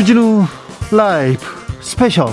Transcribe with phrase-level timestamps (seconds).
[0.00, 0.46] 주진우
[0.92, 1.44] 라이브
[1.82, 2.28] 스페셜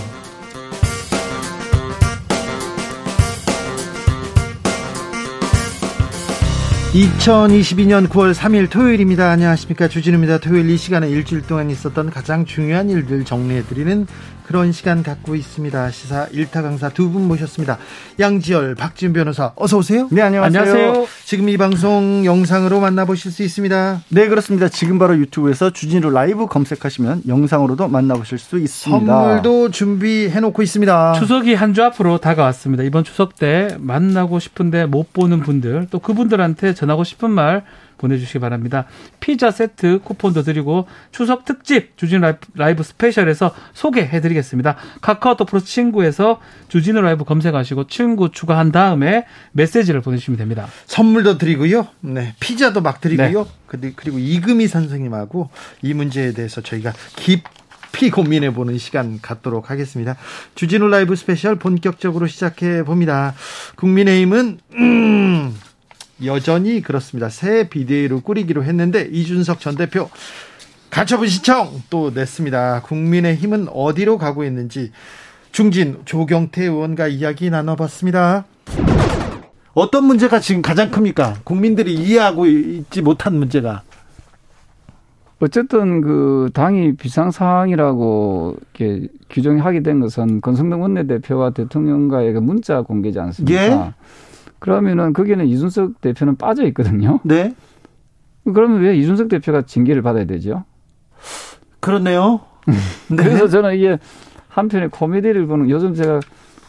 [6.97, 9.29] 2022년 9월 3일 토요일입니다.
[9.29, 9.87] 안녕하십니까.
[9.87, 10.39] 주진우입니다.
[10.39, 14.07] 토요일 이 시간에 일주일 동안 있었던 가장 중요한 일들 정리해드리는
[14.47, 15.91] 그런 시간 갖고 있습니다.
[15.91, 17.77] 시사 일타 강사 두 분 모셨습니다.
[18.17, 20.07] 양지열, 박지훈 변호사, 어서 오세요.
[20.09, 20.61] 네, 안녕하세요.
[20.61, 21.05] 안녕하세요.
[21.25, 24.01] 지금 이 방송 영상으로 만나보실 수 있습니다.
[24.09, 24.69] 네, 그렇습니다.
[24.69, 29.05] 지금 바로 유튜브에서 주진우 라이브 검색하시면 영상으로도 만나보실 수 있습니다.
[29.05, 31.13] 선물도 준비해 놓고 있습니다.
[31.19, 32.83] 추석이 한 주 앞으로 다가왔습니다.
[32.83, 37.63] 이번 추석 때 만나고 싶은데 못 보는 분들, 또 그분들한테 전 하고 싶은 말
[37.97, 38.85] 보내주시기 바랍니다.
[39.19, 44.75] 피자 세트 쿠폰도 드리고 추석 특집 주진우 라이브, 라이브 스페셜에서 소개해드리겠습니다.
[45.01, 50.67] 카카오톡 플러스 친구에서 주진우 라이브 검색하시고 친구 추가한 다음에 메시지를 보내주시면 됩니다.
[50.85, 51.87] 선물도 드리고요.
[52.01, 53.47] 네, 피자도 막 드리고요.
[53.79, 53.93] 네.
[53.95, 55.49] 그리고 이금희 선생님하고
[55.81, 57.43] 이 문제에 대해서 저희가 깊
[57.97, 60.15] 깊이 고민해 보는 시간 갖도록 하겠습니다.
[60.53, 63.33] 주진우 라이브 스페셜 본격적으로 시작해 봅니다.
[63.75, 65.55] 국민의힘은 음,
[66.25, 67.29] 여전히 그렇습니다.
[67.29, 70.09] 새 비대위로 꾸리기로 했는데 이준석 전 대표
[70.89, 72.81] 가처분 신청 또 냈습니다.
[72.81, 74.91] 국민의힘은 어디로 가고 있는지
[75.51, 78.45] 중진 조경태 의원과 이야기 나눠봤습니다.
[79.73, 81.35] 어떤 문제가 지금 가장 큽니까?
[81.43, 83.83] 국민들이 이해하고 있지 못한 문제가.
[85.39, 93.19] 어쨌든 그 당이 비상 상황이라고 이렇게 규정하게 된 것은 권성동 원내대표와 대통령과의 그 문자 공개지
[93.19, 93.61] 않습니까?
[93.63, 93.93] 예?
[94.59, 97.19] 그러면은 거기는 이준석 대표는 빠져 있거든요.
[97.23, 97.53] 네.
[98.43, 100.63] 그러면 왜 이준석 대표가 징계를 받아야 되죠?
[101.79, 102.41] 그렇네요.
[103.09, 103.15] 네.
[103.15, 103.97] 그래서 저는 이게
[104.49, 106.19] 한편의 코미디를 보는 요즘 제가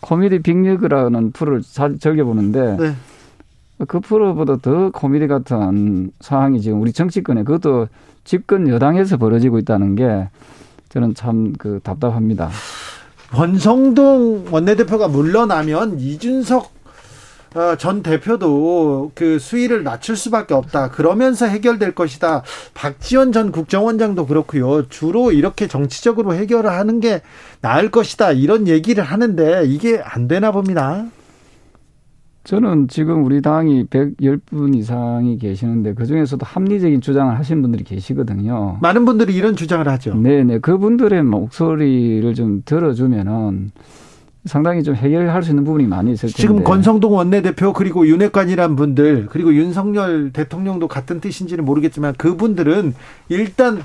[0.01, 2.95] 코미디 빅리그라는 프로를 자주 즐겨 보는데 네.
[3.87, 7.89] 그 프로보다 더 코미디 같은 상황이 지금 우리 정치권에 그것도
[8.25, 10.29] 집권 여당에서 벌어지고 있다는 게
[10.89, 12.51] 저는 참 그 답답합니다.
[13.37, 16.78] 원성동 원내대표가 물러나면 이준석 어,
[17.79, 20.91] 전 대표도 그 수위를 낮출 수밖에 없다.
[20.91, 22.43] 그러면서 해결될 것이다.
[22.75, 24.89] 박지원 전 국정원장도 그렇고요.
[24.89, 27.23] 주로 이렇게 정치적으로 해결을 하는 게
[27.61, 28.33] 나을 것이다.
[28.33, 31.07] 이런 얘기를 하는데 이게 안 되나 봅니다.
[32.45, 38.79] 저는 지금 우리 당이 110분 이상이 계시는데 그중에서도 합리적인 주장을 하신 분들이 계시거든요.
[38.81, 40.15] 많은 분들이 이런 주장을 하죠.
[40.15, 40.61] 네네.
[40.61, 43.73] 그분들의 목소리를 좀 들어주면은
[44.49, 46.41] 상당히 좀 해결할 수 있는 부분이 많이 있을 텐데.
[46.41, 52.95] 지금 권성동 원내대표 그리고 윤핵관이란 분들 그리고 윤석열 대통령도 같은 뜻인지는 모르겠지만 그분들은
[53.29, 53.83] 일단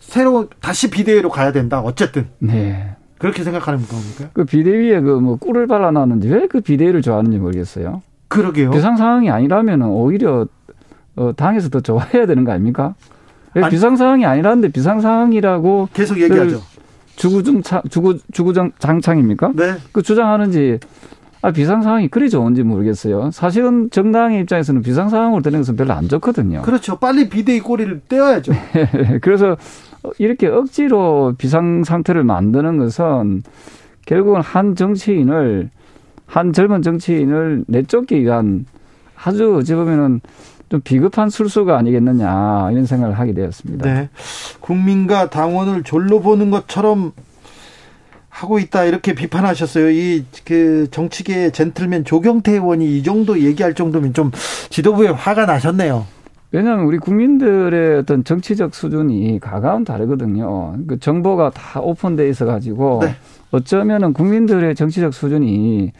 [0.00, 1.80] 새로 다시 비대위로 가야 된다.
[1.80, 2.26] 어쨌든.
[2.38, 2.96] 네.
[3.18, 4.30] 그렇게 생각하는 겁니까?
[4.32, 8.00] 그 비대위에 그 뭐 꿀을 발라놨는지 왜그 비대위를 좋아하는지 모르겠어요.
[8.28, 8.70] 그러게요.
[8.70, 10.46] 비상 상황이 아니라면 오히려
[11.16, 12.94] 어, 당에서 더 좋아해야 되는 거 아닙니까?
[13.68, 16.62] 비상 상황이 아니라는데 비상 상황이라고 계속 얘기하죠.
[17.16, 19.52] 주구증창 주구 주구장 장창입니까?
[19.54, 19.74] 네.
[19.92, 20.78] 그 주장하는지
[21.42, 23.30] 아 비상 상황이 그리 좋은지 모르겠어요.
[23.30, 26.62] 사실은 정당의 입장에서는 비상 상황으로 되는 것은 별로 안 좋거든요.
[26.62, 26.96] 그렇죠.
[26.98, 28.52] 빨리 비대위 꼬리를 떼어야죠.
[29.22, 29.56] 그래서
[30.18, 33.42] 이렇게 억지로 비상 상태를 만드는 것은
[34.06, 35.70] 결국은 한 정치인을
[36.26, 38.66] 한 젊은 정치인을 내쫓기 위한
[39.22, 40.20] 아주 어찌 보면은
[40.70, 43.92] 좀 비급한 술수가 아니겠느냐 이런 생각을 하게 되었습니다.
[43.92, 44.08] 네.
[44.60, 47.12] 국민과 당원을 졸로 보는 것처럼
[48.28, 49.90] 하고 있다 이렇게 비판하셨어요.
[49.90, 54.30] 이 그 정치계 젠틀맨 조경태 의원이 이 정도 얘기할 정도면 좀
[54.70, 56.06] 지도부에 화가 나셨네요.
[56.52, 60.76] 왜냐하면 우리 국민들의 어떤 정치적 수준이 가까운 다르거든요.
[60.86, 63.14] 그 정보가 다 오픈돼 있어 가지고 네.
[63.50, 65.92] 어쩌면은 국민들의 정치적 수준이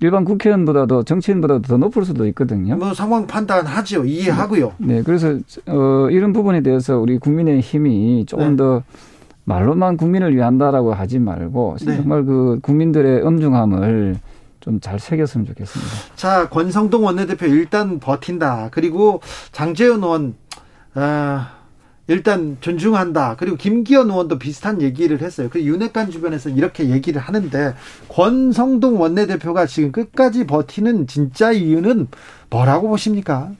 [0.00, 2.76] 일반 국회의원보다도 정치인보다도 더 높을 수도 있거든요.
[2.76, 4.04] 뭐 상황 판단하죠.
[4.04, 4.72] 이해하고요.
[4.78, 8.56] 네, 그래서 어 이런 부분에 대해서 우리 국민의 힘이 조금 네.
[8.56, 8.82] 더
[9.44, 11.96] 말로만 국민을 위한다라고 하지 말고 네.
[11.96, 14.16] 정말 그 국민들의 엄중함을
[14.60, 15.92] 좀 잘 새겼으면 좋겠습니다.
[16.16, 18.70] 자, 권성동 원내대표 일단 버틴다.
[18.72, 19.20] 그리고
[19.52, 20.34] 장재현 의원
[20.94, 21.55] 아
[22.08, 23.36] 일단 존중한다.
[23.36, 25.48] 그리고 김기현 의원도 비슷한 얘기를 했어요.
[25.50, 27.74] 그 윤핵관 주변에서 이렇게 얘기를 하는데
[28.08, 32.08] 권성동 원내대표가 지금 끝까지 버티는 진짜 이유는
[32.50, 33.50] 뭐라고 보십니까?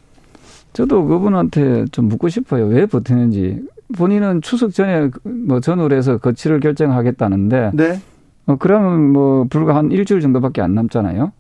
[0.73, 2.67] 저도 그분한테 좀 묻고 싶어요.
[2.67, 3.63] 왜 버티는지.
[3.97, 7.71] 본인은 추석 전에 뭐 전후로 해서 거취를 결정하겠다는데.
[7.75, 8.01] 네.
[8.47, 11.33] 어, 그러면 뭐 불과 한 일주일 정도밖에 안 남잖아요.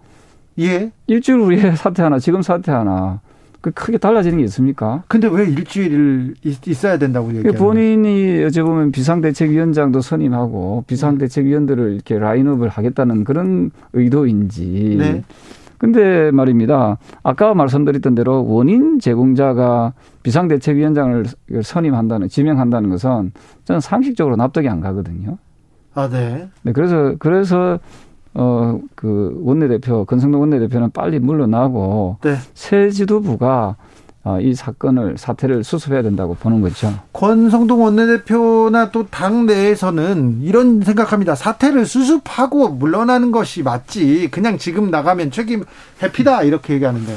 [0.58, 0.90] 예.
[1.06, 3.20] 일주일 후에 사퇴 하나, 지금 사퇴 하나.
[3.66, 5.02] 그 크게 달라지는 게 있습니까?
[5.08, 7.52] 근데 왜 일주일 있어야 된다고 얘기해요?
[7.54, 14.94] 본인이 어찌 보면 비상대책위원장도 선임하고 비상대책위원들을 이렇게 라인업을 하겠다는 그런 의도인지.
[15.00, 15.24] 네.
[15.78, 16.98] 근데 말입니다.
[17.24, 21.24] 아까 말씀드렸던 대로 원인 제공자가 비상대책위원장을
[21.64, 23.32] 선임한다는, 지명한다는 것은
[23.64, 25.38] 저는 상식적으로 납득이 안 가거든요.
[25.94, 26.48] 아, 네.
[26.62, 27.80] 네, 그래서, 그래서,
[28.38, 32.36] 어, 그 원내대표, 권성동 원내대표는 빨리 물러나고, 네.
[32.54, 33.76] 새 지도부가
[34.24, 36.92] 어, 이 사건을 사태를 수습해야 된다고 보는 거죠.
[37.12, 41.34] 권성동 원내대표나 또 당 내에서는 이런 생각합니다.
[41.36, 44.28] 사태를 수습하고 물러나는 것이 맞지.
[44.32, 45.62] 그냥 지금 나가면 책임
[46.02, 47.14] 회피다 이렇게 얘기하는데.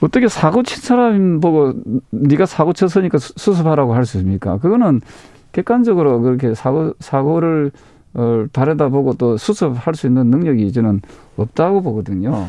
[0.00, 1.72] 어떻게 사고 친 사람 보고
[2.10, 4.58] 네가 사고 쳤으니까 수습하라고 할 수 있습니까?
[4.58, 5.00] 그거는
[5.52, 7.70] 객관적으로 그렇게 사고 사고를
[8.14, 11.02] 어, 바래다 보고 또 수습할 수 있는 능력이 저는
[11.36, 12.48] 없다고 보거든요.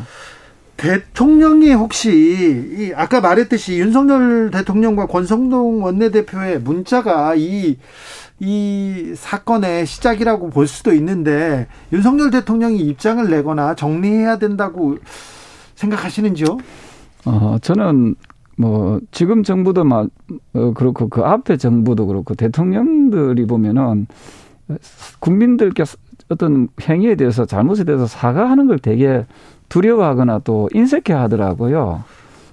[0.77, 7.77] 대통령이 혹시 아까 말했듯이 윤석열 대통령과 권성동 원내대표의 문자가 이,
[8.39, 14.97] 이 사건의 시작이라고 볼 수도 있는데 윤석열 대통령이 입장을 내거나 정리해야 된다고
[15.75, 16.57] 생각하시는지요?
[17.25, 18.15] 어, 저는
[18.57, 20.09] 뭐 지금 정부도 막
[20.53, 24.07] 어, 그렇고 그 앞에 정부도 그렇고 대통령들이 보면은
[25.19, 25.83] 국민들께
[26.29, 29.25] 어떤 행위에 대해서 잘못에 대해서 사과하는 걸 되게
[29.69, 32.03] 두려워하거나 또 인색해 하더라고요.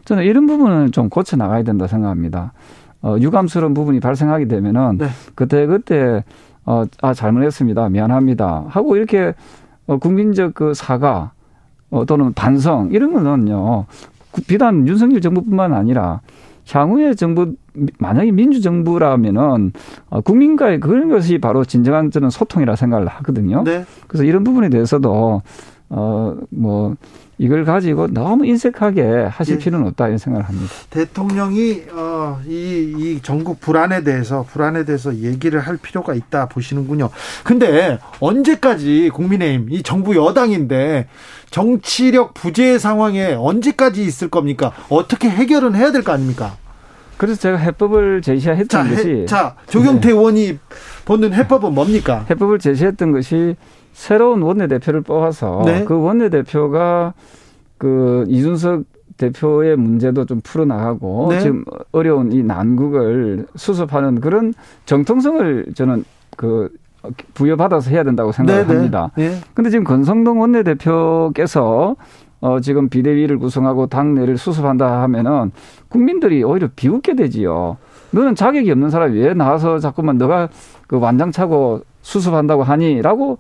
[0.05, 2.53] 저는 이런 부분은 좀 고쳐 나가야 된다 생각합니다.
[3.03, 5.09] 어, 유감스러운 부분이 발생하게 되면은 네.
[5.35, 6.25] 그때 그때
[6.65, 9.35] 어, 아 잘못했습니다, 미안합니다 하고 이렇게
[9.87, 11.33] 어, 국민적 그 사과
[11.91, 13.87] 어, 또는 반성 이런 거는요
[14.47, 16.21] 비단 윤석열 정부뿐만 아니라
[16.71, 17.55] 향후의 정부
[17.99, 19.73] 만약에 민주정부라면은
[20.11, 23.65] 어, 국민과의 그런 것이 바로 진정한 저는 소통이라 생각을 하거든요.
[23.65, 23.85] 네.
[24.07, 25.43] 그래서 이런 부분에 대해서도
[25.95, 26.95] 어, 뭐,
[27.37, 29.59] 이걸 가지고 너무 인색하게 하실 예.
[29.59, 30.73] 필요는 없다 이런 생각을 합니다.
[30.89, 37.11] 대통령이 어, 이, 이 전국 불안에 대해서 불안에 대해서 얘기를 할 필요가 있다 보시는군요.
[37.45, 41.09] 근데 언제까지 국민의힘 이 정부 여당인데
[41.51, 44.73] 정치력 부재 상황에 언제까지 있을 겁니까?
[44.89, 46.57] 어떻게 해결은 해야 될 거 아닙니까?
[47.19, 50.15] 그래서 제가 해법을 제시했던 자, 것이 해, 자 조경태 네.
[50.15, 50.59] 의원이
[51.05, 52.25] 보는 해법은 뭡니까?
[52.31, 53.57] 해법을 제시했던 것이
[53.93, 55.85] 새로운 원내대표를 뽑아서 네.
[55.85, 57.15] 그 원내대표가
[57.79, 58.85] 그 이준석
[59.17, 61.41] 대표의 문제도 좀 풀어나가고 네.
[61.41, 64.55] 지금 어려운 이 난국을 수습하는 그런
[64.87, 66.05] 정통성을 저는
[66.37, 66.71] 그
[67.35, 69.11] 부여받아서 해야 된다고 생각합니다.
[69.17, 69.35] 네, 네.
[69.35, 69.41] 네.
[69.55, 71.97] 근데 지금 권성동 원내대표께서
[72.41, 75.53] 어 지금 비대위를 구성하고 당내를 수습한다 하면은
[75.89, 77.77] 국민들이 오히려 비웃게 되지요.
[78.11, 80.49] 너는 자격이 없는 사람이 왜 나와서 자꾸만 너가
[80.87, 83.39] 그 완장 차고 수습한다고 하니라고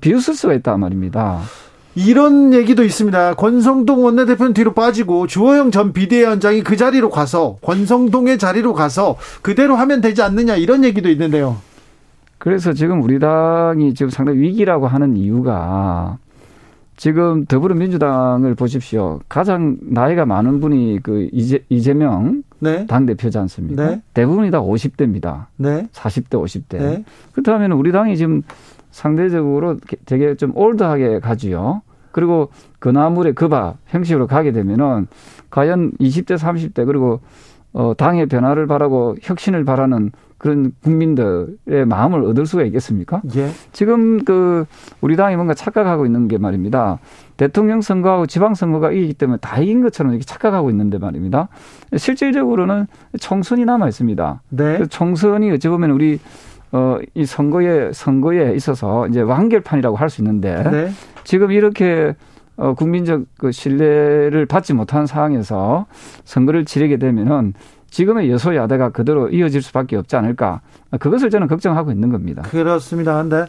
[0.00, 1.40] 비웃을 수가 있단 말입니다.
[1.96, 3.34] 이런 얘기도 있습니다.
[3.34, 10.00] 권성동 원내대표는 뒤로 빠지고 주호영 전 비대위원장이 그 자리로 가서 권성동의 자리로 가서 그대로 하면
[10.00, 11.56] 되지 않느냐 이런 얘기도 있는데요.
[12.38, 16.18] 그래서 지금 우리 당이 지금 상당히 위기라고 하는 이유가
[16.96, 19.20] 지금 더불어민주당을 보십시오.
[19.28, 22.86] 가장 나이가 많은 분이 그 이재, 이재명 네.
[22.86, 23.88] 당 대표지 않습니까?
[23.88, 24.02] 네.
[24.14, 25.46] 대부분이 다 50대입니다.
[25.56, 25.88] 네.
[25.92, 26.78] 40대, 50대.
[26.78, 27.04] 네.
[27.32, 28.42] 그렇다면 우리 당이 지금
[28.90, 31.82] 상대적으로 되게 좀 올드하게 가지요.
[32.12, 35.08] 그리고 그나물의 그바 형식으로 가게 되면은
[35.50, 37.20] 과연 20대, 30대 그리고
[37.72, 40.12] 어 당의 변화를 바라고 혁신을 바라는
[40.44, 43.22] 그런 국민들의 마음을 얻을 수가 있겠습니까?
[43.34, 43.48] 예.
[43.72, 44.66] 지금 그
[45.00, 46.98] 우리 당이 뭔가 착각하고 있는 게 말입니다.
[47.38, 51.48] 대통령 선거하고 지방 선거가 이기기 때문에 다 이긴 것처럼 이렇게 착각하고 있는데 말입니다.
[51.96, 54.42] 실질적으로는 총선이 남아 있습니다.
[54.50, 54.78] 네.
[54.80, 56.20] 그 총선이 어찌 보면 우리
[56.72, 60.90] 어, 이 선거에, 선거에 있어서 이제 완결판이라고 할 수 있는데 네.
[61.24, 62.14] 지금 이렇게
[62.58, 65.86] 어, 국민적 그 신뢰를 받지 못한 상황에서
[66.24, 67.54] 선거를 치르게 되면은
[67.94, 70.62] 지금의 여소야대가 그대로 이어질 수밖에 없지 않을까.
[70.98, 72.42] 그것을 저는 걱정하고 있는 겁니다.
[72.42, 73.22] 그렇습니다.
[73.22, 73.46] 근데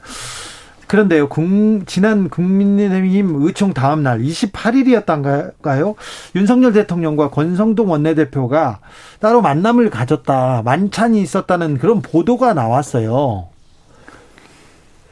[0.85, 1.43] 그런데요, 국,
[1.87, 5.95] 지난 국민의힘 의총 다음 날 28일이었던가요?
[6.35, 8.81] 윤석열 대통령과 권성동 원내대표가
[9.19, 13.47] 따로 만남을 가졌다, 만찬이 있었다는 그런 보도가 나왔어요.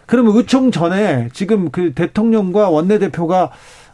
[0.06, 3.50] 그러면 의총 전에 지금 그 대통령과 원내대표가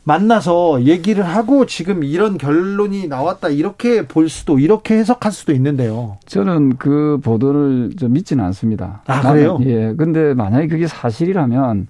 [0.09, 6.17] 만나서 얘기를 하고 지금 이런 결론이 나왔다 이렇게 볼 수도 이렇게 해석할 수도 있는데요.
[6.25, 9.03] 저는 그 보도를 좀 믿지는 않습니다.
[9.05, 9.59] 아 그래요?
[9.65, 9.93] 예.
[9.95, 11.87] 근데 만약에 그게 사실이라면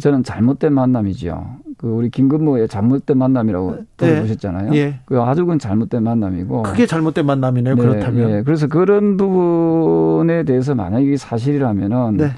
[0.00, 1.46] 저는 잘못된 만남이죠.
[1.78, 3.84] 그 우리 김근모의 잘못된 만남이라고 네.
[3.98, 4.74] 들어보셨잖아요.
[4.74, 4.98] 예.
[5.04, 6.64] 그 아주 그 잘못된 만남이고.
[6.64, 7.76] 크게 잘못된 만남이네요.
[7.76, 8.30] 네, 그렇다면.
[8.30, 8.42] 예.
[8.42, 12.30] 그래서 그런 부분에 대해서 만약에 사실이라면은 네.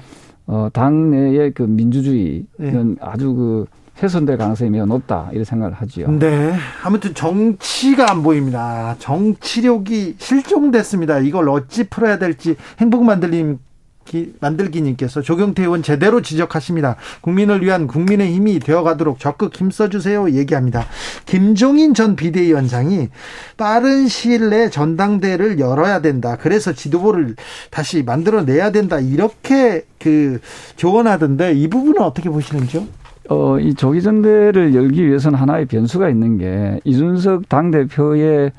[0.45, 2.95] 어 당내의 그 민주주의는 네.
[3.01, 3.65] 아주 그
[4.01, 6.11] 훼손될 가능성이 매우 높다 이런 생각을 하지요.
[6.11, 6.55] 네.
[6.83, 8.95] 아무튼 정치가 안 보입니다.
[8.99, 11.19] 정치력이 실종됐습니다.
[11.19, 13.59] 이걸 어찌 풀어야 될지 행복 만들님
[14.39, 16.95] 만들기님께서 조경태 의원 제대로 지적하십니다.
[17.21, 20.31] 국민을 위한 국민의 힘이 되어가도록 적극 힘써주세요.
[20.31, 20.85] 얘기합니다.
[21.25, 23.09] 김종인 전 비대위원장이
[23.57, 26.37] 빠른 시일 내 전당대를 열어야 된다.
[26.39, 27.35] 그래서 지도부를
[27.69, 28.99] 다시 만들어내야 된다.
[28.99, 30.39] 이렇게 그
[30.75, 32.87] 조언하던데 이 부분은 어떻게 보시는지요?
[33.29, 38.51] 어, 이 조기 전대를 열기 위해서는 하나의 변수가 있는 게 이준석 당대표의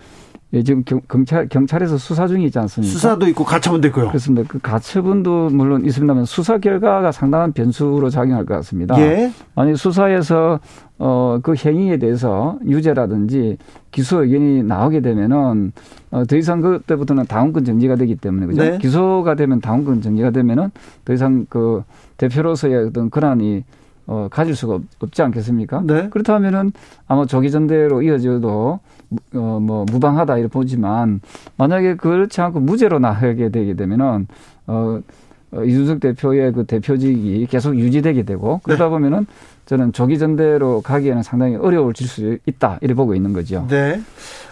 [0.55, 2.91] 예, 지금 경찰 경찰에서 수사 중에 있지 않습니까?
[2.91, 4.09] 수사도 있고 가처분도 있고요.
[4.09, 4.49] 그렇습니다.
[4.49, 8.99] 그 가처분도 물론 있습니다만 수사 결과가 상당한 변수로 작용할 것 같습니다.
[8.99, 9.31] 예.
[9.55, 10.59] 아니 수사에서
[10.99, 13.59] 어 그 행위에 대해서 유죄라든지
[13.91, 15.73] 기소 의견이 나오게 되면은
[16.11, 18.63] 어, 더 이상 그때부터는 당원권 정지가 되기 때문에 그죠?
[18.63, 18.79] 네.
[18.79, 20.71] 기소가 되면 당원권 정지가 되면은
[21.05, 21.83] 더 이상 그
[22.17, 23.65] 대표로서의 어떤 권한이
[24.09, 25.83] 어, 가질 수가 없, 지 않겠습니까?
[25.85, 26.09] 네.
[26.09, 26.73] 그렇다면은
[27.07, 28.81] 아마 조기 전대로 이어져도
[29.35, 31.21] 어, 뭐 무방하다 이렇게 보지만
[31.57, 34.27] 만약에 그렇지 않고 무죄로 나가게 되게 되면은
[34.67, 35.01] 어,
[35.51, 38.91] 어 이준석 대표의 그 대표직이 계속 유지되게 되고 그러다 네.
[38.91, 39.27] 보면은
[39.67, 43.67] 저는 조기 전대로 가기에는 상당히 어려울질 수 있다 이렇게 보고 있는 거죠.
[43.69, 44.01] 네.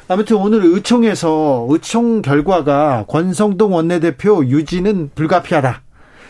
[0.09, 5.86] 아무튼 오늘 의총에서 의총 결과가 권성동 원내대표 유지는 불가피하다.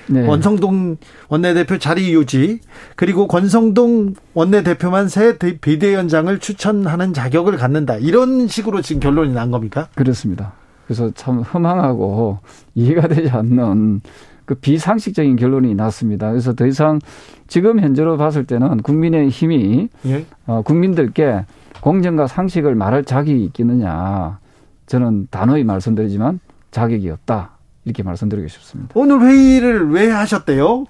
[0.08, 0.26] 네.
[0.26, 0.96] 권성동
[1.28, 2.60] 원내대표 자리 유지
[2.94, 9.88] 그리고 권성동 원내대표만 새 비대위원장을 추천하는 자격을 갖는다 이런 식으로 지금 결론이 난 겁니까?
[9.94, 10.52] 그렇습니다.
[10.86, 12.38] 그래서 참 허망하고
[12.74, 14.00] 이해가 되지 않는
[14.44, 16.30] 그 비상식적인 결론이 났습니다.
[16.30, 17.00] 그래서 더 이상
[17.48, 20.24] 지금 현재로 봤을 때는 국민의 힘이 예?
[20.46, 21.44] 어, 국민들께
[21.80, 24.38] 공정과 상식을 말할 자격이 있겠느냐
[24.86, 27.55] 저는 단호히 말씀드리지만 자격이 없다.
[27.86, 28.92] 이렇게 말씀드리고 싶습니다.
[28.94, 30.84] 오늘 회의를 왜 하셨대요?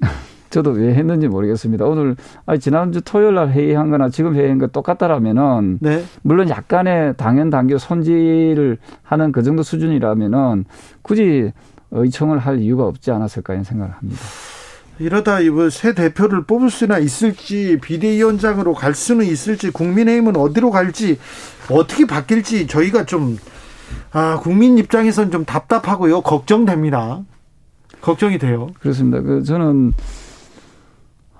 [0.50, 1.84] 저도 왜 했는지 모르겠습니다.
[1.86, 2.14] 오늘
[2.46, 6.04] 아니 지난주 토요일 날 회의한 거나 지금 회의한 거 똑같다라면은 네.
[6.22, 10.66] 물론 약간의 당연 당규 손질을 하는 그 정도 수준이라면은
[11.02, 11.52] 굳이
[11.90, 14.20] 의청을 할 이유가 없지 않았을까 이런 생각을 합니다.
[14.98, 21.18] 이러다 이번 새 대표를 뽑을 수나 있을지 비대위원장으로 갈 수는 있을지 국민의힘은 어디로 갈지
[21.70, 23.38] 어떻게 바뀔지 저희가 좀
[24.12, 26.22] 아, 국민 입장에서는 좀 답답하고요.
[26.22, 27.22] 걱정됩니다.
[28.00, 28.68] 걱정이 돼요.
[28.80, 29.20] 그렇습니다.
[29.20, 29.92] 그 저는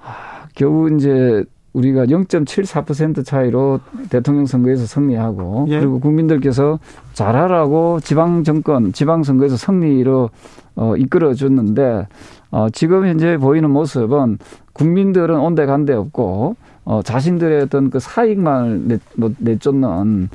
[0.02, 5.78] 아, 겨우 이제 우리가 0.74% 차이로 대통령 선거에서 승리하고 예.
[5.78, 6.78] 그리고 국민들께서
[7.12, 10.31] 잘하라고 지방 정권, 지방 선거에서 승리로
[10.76, 12.07] 어, 이끌어 줬는데
[12.50, 14.38] 어, 지금 현재 보이는 모습은
[14.73, 20.28] 국민들은 온데 간데 없고 어, 자신들의 어떤 그 사익만을 내, 뭐, 내쫓는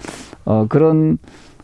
[0.45, 1.17] 어, 그런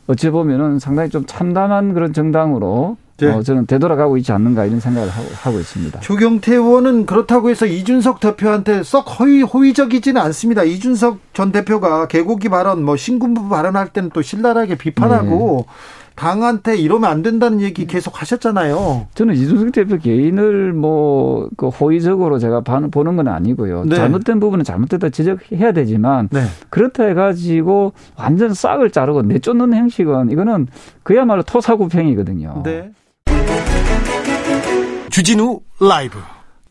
[0.09, 3.27] 어찌 보면은 상당히 좀 참담한 그런 정당으로 네.
[3.27, 5.99] 어, 저는 되돌아가고 있지 않는가 이런 생각을 하고, 하고 있습니다.
[5.99, 10.63] 조경태 의원은 그렇다고 해서 이준석 대표한테 썩 허위, 호의적이지는 않습니다.
[10.63, 15.73] 이준석 전 대표가 개고기 발언, 뭐 신군부 발언할 때는 또 신랄하게 비판하고 네.
[16.19, 19.07] 당한테 이러면 안 된다는 얘기 계속 하셨잖아요.
[19.15, 23.85] 저는 이준석 대표 개인을 뭐 그 호의적으로 제가 보는 건 아니고요.
[23.85, 23.95] 네.
[23.95, 26.43] 잘못된 부분은 잘못됐다 지적해야 되지만 네.
[26.69, 30.67] 그렇다 해가지고 완전 싹을 자르고 내쫓는 행식은 이거는
[31.03, 32.63] 그야말로 토사구팽이거든요.
[32.63, 32.91] 네.
[35.09, 36.17] 주진우 라이브.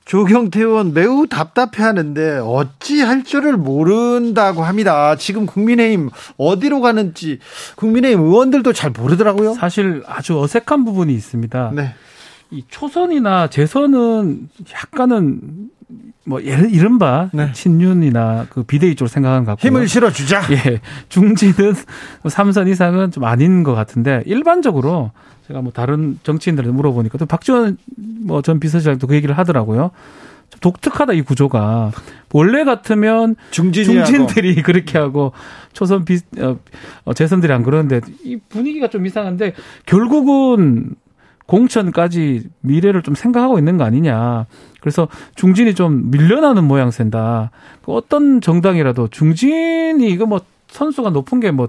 [0.08, 5.16] 조경태 의원 매우 답답해하는데 어찌 할 줄을 모른다고 합니다.
[5.16, 7.40] 지금 국민의힘 어디로 가는지
[7.76, 9.52] 국민의힘 의원들도 잘 모르더라고요.
[9.52, 11.72] 사실 아주 어색한 부분이 있습니다.
[11.74, 11.94] 네.
[12.50, 15.40] 이 초선이나 재선은 약간은
[16.24, 17.50] 뭐 예를 이른바 네.
[17.52, 19.68] 친윤이나 그 비대위 쪽으로 생각하는 것 같고요.
[19.70, 20.42] 힘을 실어 주자.
[20.52, 21.74] 예, 중진은
[22.28, 25.10] 삼선 이상은 좀 아닌 것 같은데 일반적으로
[25.46, 29.90] 제가 뭐 다른 정치인들한테 물어보니까 또 박지원 뭐 전 비서실장도 그 얘기를 하더라고요.
[30.50, 31.92] 좀 독특하다 이 구조가
[32.32, 35.32] 원래 같으면 중진들이 그렇게 하고
[35.74, 36.58] 초선 비 어,
[37.04, 39.54] 어, 재선들이 안 그러는데 이 분위기가 좀 이상한데
[39.86, 40.94] 결국은
[41.48, 44.44] 공천까지 미래를 좀 생각하고 있는 거 아니냐.
[44.80, 47.50] 그래서 중진이 좀 밀려나는 모양새다.
[47.84, 51.68] 그 어떤 정당이라도 중진이 이거 뭐 선수가 높은 게뭐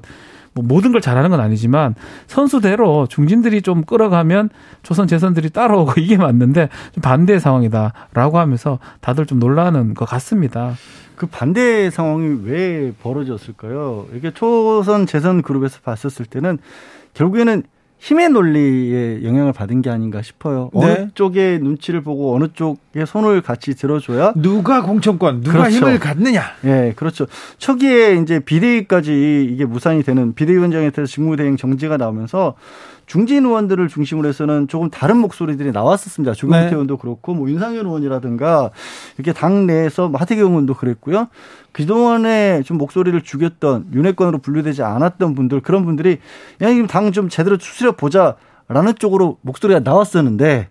[0.53, 1.95] 뭐 모든 걸 잘하는 건 아니지만
[2.27, 4.49] 선수대로 중진들이 좀 끌어가면
[4.83, 10.73] 조선 재선들이 따라오고 이게 맞는데 좀 반대의 상황이다라고 하면서 다들 좀 놀라는 것 같습니다.
[11.15, 14.07] 그 반대 상황이 왜 벌어졌을까요?
[14.13, 16.57] 이게 초선 재선 그룹에서 봤었을 때는
[17.13, 17.63] 결국에는
[17.99, 20.69] 힘의 논리에 영향을 받은 게 아닌가 싶어요.
[20.73, 20.79] 네.
[20.79, 25.77] 어느 쪽의 눈치를 보고 어느 쪽에 손을 같이 들어줘야 누가 공천권, 누가 그렇죠.
[25.77, 26.43] 힘을 갖느냐.
[26.63, 27.25] 예, 네, 그렇죠.
[27.57, 32.55] 초기에 이제 비대위까지 이게 무산이 되는 비대위원장에 대해서 직무대행 정지가 나오면서
[33.09, 36.35] 중진 의원들을 중심으로 해서는 조금 다른 목소리들이 나왔었습니다.
[36.35, 36.71] 조경태 네.
[36.71, 38.69] 의원도 그렇고 뭐 윤상현 의원이라든가
[39.17, 41.27] 이렇게 당 내에서 뭐 하태경 의원도 그랬고요.
[41.71, 46.19] 그동안에 좀 목소리를 죽였던 윤핵관으로 분류되지 않았던 분들 그런 분들이
[46.61, 50.69] 야, 당좀 제대로 추스려 보자라는 쪽으로 목소리가 나왔었는데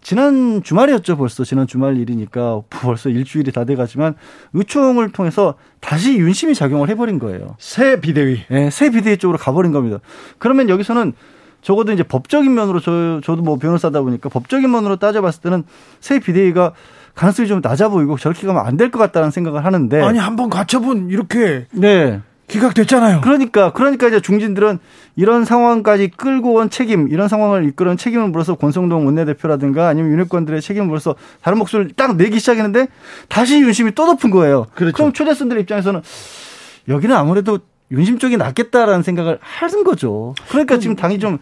[0.00, 4.16] 지난 주말이었죠 벌써 지난 주말 일이니까 벌써 일주일이 다 돼가지만
[4.52, 7.54] 의총을 통해서 다시 윤심이 작용을 해버린 거예요.
[7.60, 8.46] 새 비대위.
[8.50, 10.00] 네, 새 비대위 쪽으로 가버린 겁니다.
[10.38, 11.12] 그러면 여기서는
[11.62, 15.64] 적어도 이제 법적인 면으로 저 저도 뭐 변호사다 보니까 법적인 면으로 따져봤을 때는
[16.00, 16.72] 새 비대위가
[17.14, 21.08] 가능성이 좀 낮아 보이고 저렇게 가면 안 될 것 같다는 생각을 하는데 아니 한번 가처분
[21.10, 22.20] 이렇게 네.
[22.48, 23.20] 기각됐잖아요.
[23.22, 24.78] 그러니까 그러니까 이제 중진들은
[25.16, 30.86] 이런 상황까지 끌고 온 책임, 이런 상황을 이끌어온 책임을 물어서 권성동 원내대표라든가 아니면 윤핵관들의 책임을
[30.88, 32.88] 물어서 다른 목소리를 딱 내기 시작했는데
[33.28, 34.66] 다시 윤심이 또 덮은 거예요.
[34.74, 34.94] 그렇죠.
[34.96, 36.02] 그럼 초대선들 입장에서는
[36.88, 37.60] 여기는 아무래도
[37.92, 40.34] 윤심 쪽이 낫겠다라는 생각을 하는 거죠.
[40.48, 41.38] 그러니까 지금 당이 좀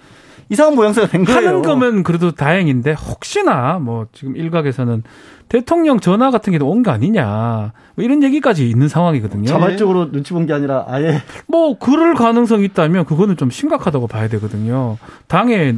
[0.49, 1.39] 이상한 모양새가 된 거예요.
[1.49, 5.05] 하는 거면 그래도 다행인데 혹시나 뭐 지금 일각에서는
[5.49, 9.47] 대통령 전화 같은 게 온 거 아니냐 뭐 이런 얘기까지 있는 상황이거든요.
[9.47, 14.99] 자발적으로 눈치 본 게 아니라 아예 뭐 그럴 가능성이 있다면 그거는 좀 심각하다고 봐야 되거든요.
[15.29, 15.75] 당에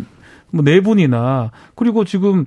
[0.51, 2.47] 뭐 내분이나 그리고 지금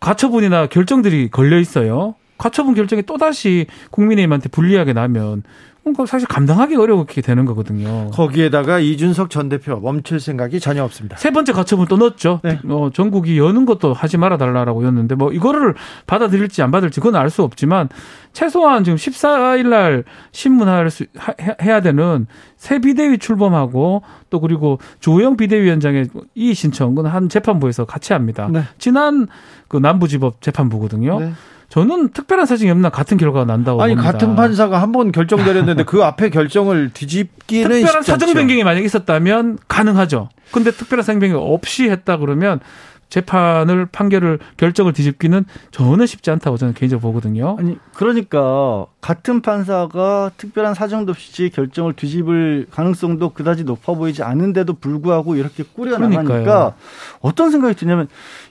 [0.00, 2.14] 가처분이나 결정들이 걸려 있어요.
[2.38, 5.42] 가처분 결정이 또다시 국민의힘한테 불리하게 나면
[5.92, 8.10] 그러니까 사실 감당하기 어렵게 되는 거거든요.
[8.12, 11.16] 거기에다가 이준석 전 대표 멈출 생각이 전혀 없습니다.
[11.16, 12.40] 세 번째 가처분 또 넣었죠.
[12.44, 12.58] 네.
[12.68, 15.74] 어, 전국이 여는 것도 하지 말아 달라라고 였는데 뭐 이거를
[16.06, 17.88] 받아들일지 안 받을지 그건 알 수 없지만
[18.32, 21.04] 최소한 지금 14일 날 신문할 수
[21.62, 22.26] 해야 되는
[22.56, 28.48] 새 비대위 출범하고 또 그리고 조영 비대위원장의 이 신청은 한 재판부에서 같이 합니다.
[28.50, 28.62] 네.
[28.78, 29.26] 지난
[29.68, 31.20] 그 남부지법 재판부거든요.
[31.20, 31.32] 네.
[31.68, 34.12] 저는 특별한 사정이 없나 같은 결과가 난다고 아니 봅니다.
[34.12, 39.58] 같은 판사가 한 번 결정 내렸는데 그 앞에 결정을 뒤집기는 특별한 사정 변경이 만약 있었다면
[39.68, 40.30] 가능하죠.
[40.50, 42.60] 근데 특별한 사정 변경이 없이 했다 그러면
[43.10, 47.56] 재판을 판결을 결정을 뒤집기는 저는 쉽지 않다고 저는 개인적으로 보거든요.
[47.58, 55.36] 아니 그러니까 같은 판사가 특별한 사정도 없이 결정을 뒤집을 가능성도 그다지 높아 보이지 않은데도 불구하고
[55.36, 56.74] 이렇게 꾸려 나가니까
[57.20, 58.08] 어떤 생각이 드냐면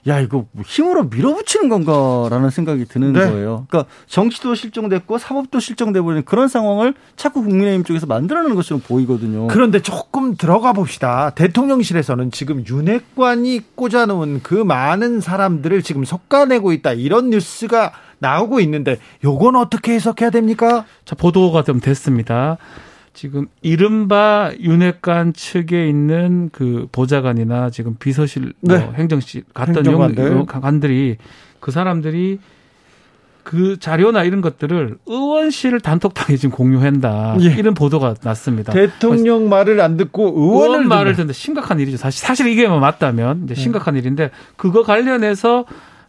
[0.08, 3.20] 야 이거 뭐 힘으로 밀어붙이는 건가라는 생각이 드는 네.
[3.20, 3.66] 거예요.
[3.70, 9.48] 그러니까 정치도 실종됐고 사법도 실종돼 버리는 그런 상황을 자꾸 국민의힘 쪽에서 만들어내는 것처럼 보이거든요.
[9.48, 11.31] 그런데 조금 들어가 봅시다.
[11.31, 19.55] 대통령실에서는 지금 윤핵관이 꽂아놓은 그 많은 사람들을 지금 솎아내고 있다 이런 뉴스가 나오고 있는데 요건
[19.55, 20.86] 어떻게 해석해야 됩니까?
[21.05, 22.58] 자 보도가 좀 됐습니다.
[23.18, 28.86] 지금 이른바 윤핵관 측에 있는 그 보좌관이나 지금 비서실 뭐 네.
[28.86, 30.46] 뭐 행정실 갔던 행정관들.
[30.46, 31.18] 관들이
[31.60, 32.38] 그 사람들이
[33.42, 37.38] 그 자료나 이런 것들을 의원실을 단톡방에 지금 공유한다.
[37.42, 37.56] 예.
[37.58, 38.72] 이런 보도가 났습니다.
[38.72, 41.34] 대통령 말을 안 듣고 의원을 의원 말을 듣는다.
[41.34, 41.98] 심각한 일이죠.
[41.98, 43.60] 사실 사실 이게 뭐 맞다면 이제 네.
[43.60, 44.01] 심각한 네.
[44.01, 45.66] 일인데 그거 관련해서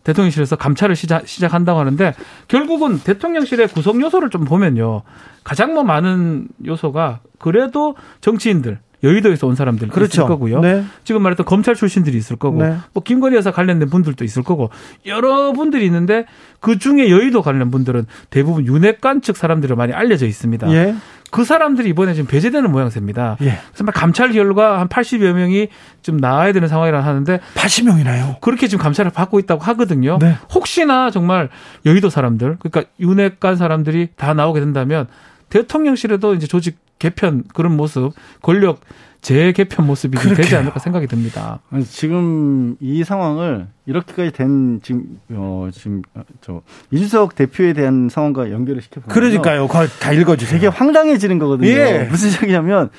[0.08, 2.14] 대통령실에서 감찰을 시작, 시작한다고 하는데
[2.48, 5.02] 결국은 대통령실의 구성 요소를 좀 보면요.
[5.44, 10.22] 가장 뭐 많은 요소가 그래도 정치인들 여의도에서 온 사람들 그렇죠.
[10.22, 10.60] 있을 거고요.
[10.60, 10.84] 네.
[11.04, 12.76] 지금 말했던 검찰 출신들이 있을 거고, 네.
[12.92, 14.70] 뭐 김건희 여사 관련된 분들도 있을 거고
[15.06, 16.24] 여러 분들이 있는데
[16.58, 20.72] 그 중에 여의도 관련 분들은 대부분 윤핵관 측 사람들이 많이 알려져 있습니다.
[20.72, 20.96] 예.
[21.30, 23.36] 그 사람들이 이번에 지금 배제되는 모양새입니다.
[23.42, 23.58] 예.
[23.74, 25.68] 그래서 감찰 결과 한 80여 명이
[26.02, 28.40] 좀 나와야 되는 상황이라 하는데 80명이나요?
[28.40, 30.18] 그렇게 지금 감찰을 받고 있다고 하거든요.
[30.20, 30.36] 네.
[30.54, 31.48] 혹시나 정말
[31.86, 35.06] 여의도 사람들, 그러니까 윤핵관 사람들이 다 나오게 된다면
[35.50, 38.12] 대통령실에도 이제 조직 개편 그런 모습,
[38.42, 38.80] 권력
[39.20, 40.36] 재개편 모습이 그렇게요.
[40.36, 41.60] 되지 않을까 생각이 듭니다.
[41.70, 46.02] 아니, 지금 이 상황을 이렇게까지 된 지금 어 지금
[46.40, 49.68] 저 이준석 대표에 대한 상황과 연결을 시켜 보면 그러니까요.
[50.00, 50.58] 다 읽어 주세요.
[50.58, 51.68] 되게 황당해지는 거거든요.
[51.68, 52.06] 예.
[52.10, 52.90] 무슨 얘기냐면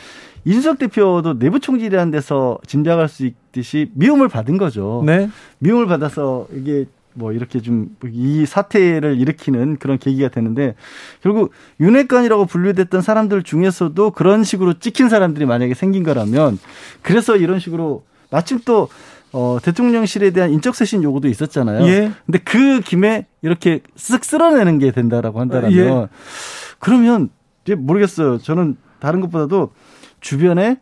[0.46, 5.04] 이준석 대표도 내부 총질이라는 데서 짐작할 수 있듯이 미움을 받은 거죠.
[5.06, 5.30] 네.
[5.60, 6.86] 미움을 받아서 이게
[7.20, 10.76] 뭐 이렇게 좀 이 사태를 일으키는 그런 계기가 되는데
[11.22, 16.58] 결국 윤핵관이라고 분류됐던 사람들 중에서도 그런 식으로 찍힌 사람들이 만약에 생긴 거라면
[17.02, 18.90] 그래서 이런 식으로 마침 또
[19.32, 21.86] 어, 대통령실에 대한 인적 쇄신 요구도 있었잖아요.
[21.88, 22.12] 예.
[22.26, 26.08] 근데 그 김에 이렇게 쓱 쓸어내는 게 된다라고 한다면 예.
[26.80, 27.30] 그러면
[27.78, 28.40] 모르겠어요.
[28.40, 29.72] 저는 다른 것보다도
[30.20, 30.78] 주변에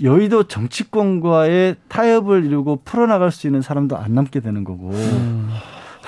[0.00, 4.90] 여의도 정치권과의 타협을 이루고 풀어나갈 수 있는 사람도 안 남게 되는 거고.
[4.90, 5.48] 음.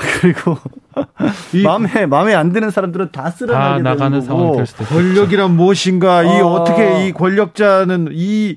[0.20, 0.56] 그리고
[1.64, 4.94] 마음에 마음에 안 드는 사람들은 다 쓸어나게 다 나가는 상황이 될 수도 있죠.
[4.94, 6.22] 권력이란 무엇인가?
[6.22, 6.46] 이 아.
[6.46, 8.56] 어떻게 이 권력자는 이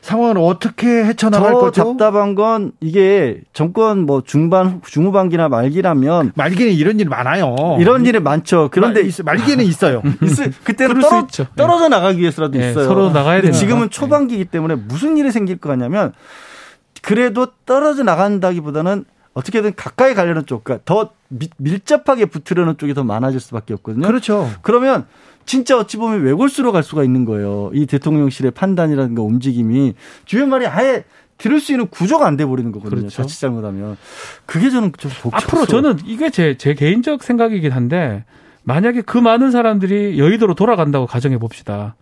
[0.00, 1.84] 상황을 어떻게 헤쳐나갈 거죠?
[1.84, 7.76] 답답한 건 이게 정권 뭐 중반 중후반기나 말기라면 말기는 이런 일 많아요.
[7.78, 8.70] 이런 일이 많죠.
[8.72, 10.02] 그런데 말, 기는 있어요.
[10.24, 12.86] 있을 그때는 떨어, 떨어져 나가기 위해서라도 네, 있어요.
[12.86, 16.12] 서로 나가야 되는 지금은 초반기이기 때문에 무슨 일이 생길 거 같냐면
[17.02, 19.04] 그래도 떨어져 나간다기보다는
[19.40, 21.10] 어떻게든 가까이 가려는 쪽, 그러니까 더
[21.58, 24.06] 밀접하게 붙으려는 쪽이 더 많아질 수밖에 없거든요.
[24.06, 24.50] 그렇죠.
[24.62, 25.06] 그러면
[25.46, 27.70] 진짜 어찌 보면 외골수로 갈 수가 있는 거예요.
[27.74, 31.04] 이 대통령실의 판단이라든가 움직임이 주변 말이 아예
[31.38, 33.00] 들을 수 있는 구조가 안 돼 버리는 거거든요.
[33.00, 33.22] 그렇죠.
[33.22, 33.96] 자칫 잘못하면
[34.46, 35.10] 그게 저는 좀.
[35.32, 38.24] 앞으로 저는 이게 제 제 개인적 생각이긴 한데
[38.62, 41.96] 만약에 그 많은 사람들이 여의도로 돌아간다고 가정해 봅시다.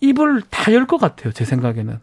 [0.00, 1.32] 입을 다 열 것 같아요.
[1.32, 1.98] 제 생각에는.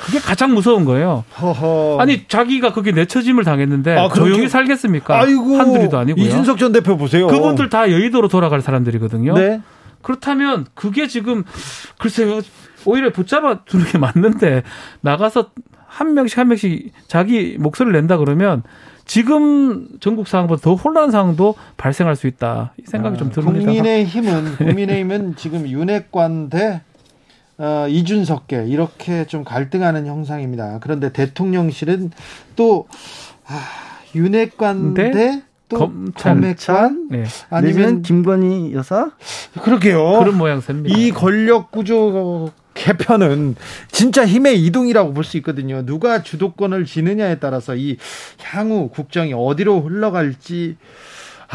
[0.00, 1.24] 그게 가장 무서운 거예요.
[1.40, 1.98] 허허.
[2.00, 5.20] 아니 자기가 그게 내처짐을 당했는데 아, 조용히 살겠습니까?
[5.20, 6.24] 아이고, 한둘이도 아니고요.
[6.24, 7.26] 이준석 전 대표 보세요.
[7.28, 9.34] 그분들 다 여의도로 돌아갈 사람들이거든요.
[9.34, 9.60] 네.
[10.02, 11.44] 그렇다면 그게 지금
[11.98, 12.40] 글쎄요
[12.84, 14.62] 오히려 붙잡아 두는 게 맞는데
[15.00, 15.50] 나가서
[15.86, 18.62] 한 명씩 한 명씩 자기 목소리를 낸다 그러면
[19.04, 23.58] 지금 전국 상황보다 더 혼란 상황도 발생할 수 있다 이 생각이 아, 좀 듭니다.
[23.58, 26.80] 국민의 힘은 국민의 힘은 지금 윤핵관 대
[27.58, 30.78] 어, 이준석계 이렇게 좀 갈등하는 형상입니다.
[30.80, 32.10] 그런데 대통령실은
[32.56, 32.88] 또
[33.46, 33.60] 아,
[34.14, 37.24] 윤핵관 대 검찰, 검찰관 네.
[37.50, 39.10] 아니면 김건희 여사
[39.62, 40.18] 그러게요.
[40.18, 40.96] 그런 모양새입니다.
[40.96, 43.56] 이 권력 구조 개편은
[43.90, 45.84] 진짜 힘의 이동이라고 볼 수 있거든요.
[45.84, 47.96] 누가 주도권을 지느냐에 따라서 이
[48.42, 50.76] 향후 국정이 어디로 흘러갈지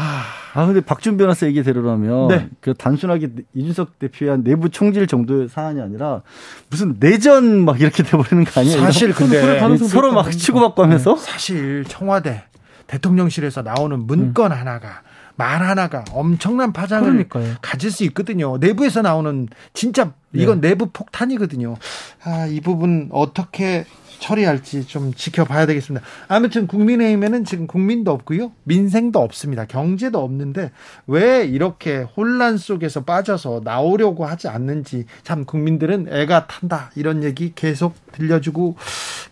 [0.00, 2.48] 아, 아 근데 박준 변호사 얘기대로라면 네.
[2.60, 6.22] 그 단순하게 이준석 대표의 한 내부 총질 정도의 사안이 아니라
[6.70, 8.80] 무슨 내전 막 이렇게 돼버리는 거 아니에요?
[8.80, 9.58] 사실 근데
[9.88, 11.20] 서로 막 치고받고 하면서 네.
[11.20, 12.44] 사실 청와대
[12.86, 14.56] 대통령실에서 나오는 문건 음.
[14.56, 15.02] 하나가
[15.34, 17.54] 말 하나가 엄청난 파장을 그러니까요.
[17.60, 18.56] 가질 수 있거든요.
[18.58, 20.70] 내부에서 나오는 진짜 이건 네.
[20.70, 21.76] 내부 폭탄이거든요.
[22.24, 23.84] 아, 이 부분 어떻게
[24.18, 26.04] 처리할지 좀 지켜봐야 되겠습니다.
[26.28, 28.52] 아무튼 국민의힘에는 지금 국민도 없고요.
[28.64, 29.64] 민생도 없습니다.
[29.64, 30.70] 경제도 없는데
[31.06, 36.90] 왜 이렇게 혼란 속에서 빠져서 나오려고 하지 않는지 참 국민들은 애가 탄다.
[36.94, 38.76] 이런 얘기 계속 들려주고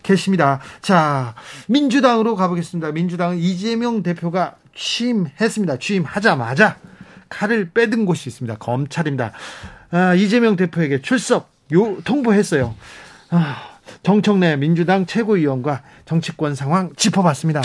[0.03, 0.59] 계십니다.
[0.81, 1.35] 자,
[1.67, 2.91] 민주당으로 가보겠습니다.
[2.91, 5.77] 민주당은 이재명 대표가 취임했습니다.
[5.79, 6.77] 취임하자마자
[7.29, 8.57] 칼을 빼든 곳이 있습니다.
[8.57, 9.31] 검찰입니다.
[9.91, 12.73] 아, 이재명 대표에게 출석 요 통보했어요.
[13.29, 17.61] 아, 정청래 민주당 최고위원과 정치권 상황 짚어봤습니다.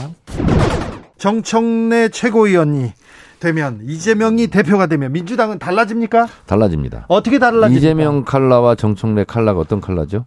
[1.19, 2.93] 정청래 최고위원이
[3.41, 6.29] 되면 이재명이 대표가 되면 민주당은 달라집니까?
[6.47, 7.07] 달라집니다.
[7.09, 7.77] 어떻게 달라집니까?
[7.77, 10.27] 이재명 칼라와 정청래 칼라가 어떤 칼라죠?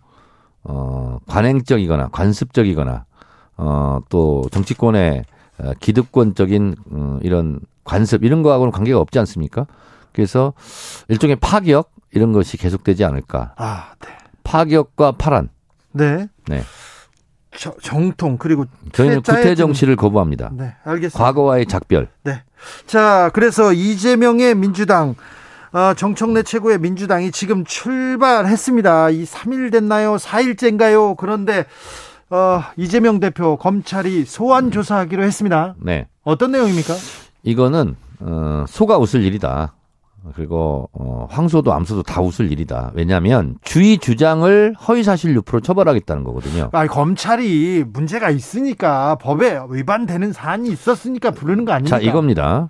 [0.63, 3.05] 어, 관행적이거나 관습적이거나
[3.57, 5.23] 어, 또 정치권의
[5.59, 9.65] 어, 기득권적인 어, 이런 관습 이런 거하고는 관계가 없지 않습니까?
[10.11, 10.53] 그래서
[11.07, 13.53] 일종의 파격 이런 것이 계속되지 않을까.
[13.57, 14.09] 아, 네.
[14.43, 15.49] 파격과 파란.
[15.95, 16.27] 네.
[16.47, 16.63] 네.
[17.57, 20.51] 저, 정통 그리고 저희는 구태 정치를 거부합니다.
[20.53, 21.17] 네, 알겠습니다.
[21.17, 22.09] 과거와의 작별.
[22.23, 22.43] 네.
[22.85, 25.15] 자, 그래서 이재명의 민주당
[25.71, 29.09] 어, 정청래 최고의 민주당이 지금 출발했습니다.
[29.09, 30.15] 이 3일 됐나요?
[30.15, 31.17] 4일째인가요?
[31.17, 31.65] 그런데
[32.29, 35.75] 어, 이재명 대표 검찰이 소환 조사하기로 했습니다.
[35.79, 36.07] 네.
[36.23, 36.93] 어떤 내용입니까?
[37.43, 39.73] 이거는 어, 소가 웃을 일이다.
[40.35, 42.91] 그리고 어, 황소도 암소도 다 웃을 일이다.
[42.95, 46.69] 왜냐하면 주의 주장을 허위사실 유포로 처벌하겠다는 거거든요.
[46.71, 51.99] 아, 검찰이 문제가 있으니까 법에 위반되는 사안이 있었으니까 부르는 거 아닙니까?
[51.99, 52.69] 자, 이겁니다.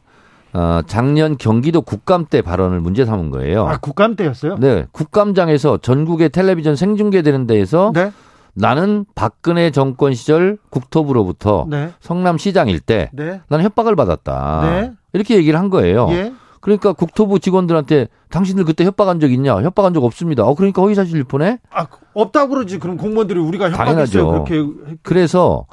[0.53, 3.67] 어, 작년 경기도 국감 때 발언을 문제 삼은 거예요.
[3.67, 4.55] 아, 국감 때였어요?
[4.57, 4.85] 네.
[4.91, 8.11] 국감장에서 전국의 텔레비전 생중계되는 데에서 네?
[8.53, 11.91] 나는 박근혜 정권 시절 국토부로부터 네.
[11.99, 13.41] 성남시장일 때 네.
[13.49, 14.61] 나는 협박을 받았다.
[14.63, 14.91] 네.
[15.11, 16.07] 이렇게 얘기를 한 거예요.
[16.11, 16.31] 예.
[16.65, 19.61] 그러니까 국토부 직원들한테 당신들 그때 협박한 적 있냐?
[19.61, 20.45] 협박한 적 없습니다.
[20.45, 21.59] 어 그러니까 허위사실 유포네?
[21.69, 22.79] 아 없다고 그러지.
[22.79, 24.31] 그럼 공무원들이 우리가 협박했어요.
[24.31, 24.65] 그렇게
[25.03, 25.67] 그래서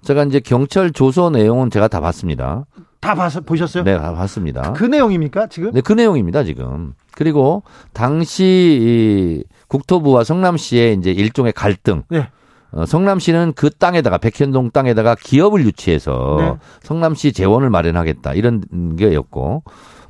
[0.00, 2.64] 제가 이제 경찰 조서 내용은 제가 다 봤습니다.
[2.98, 3.84] 다 봐서 보셨어요?
[3.84, 4.72] 네, 다 봤습니다.
[4.72, 5.70] 그 내용입니까 지금?
[5.72, 6.94] 네, 그 내용입니다 지금.
[7.12, 8.42] 그리고 당시
[8.80, 12.04] 이 국토부와 성남시의 이제 일종의 갈등.
[12.08, 12.26] 네.
[12.70, 16.54] 어, 성남시는 그 땅에다가 백현동 땅에다가 기업을 유치해서 네.
[16.82, 19.62] 성남시 재원을 마련하겠다 이런 게였고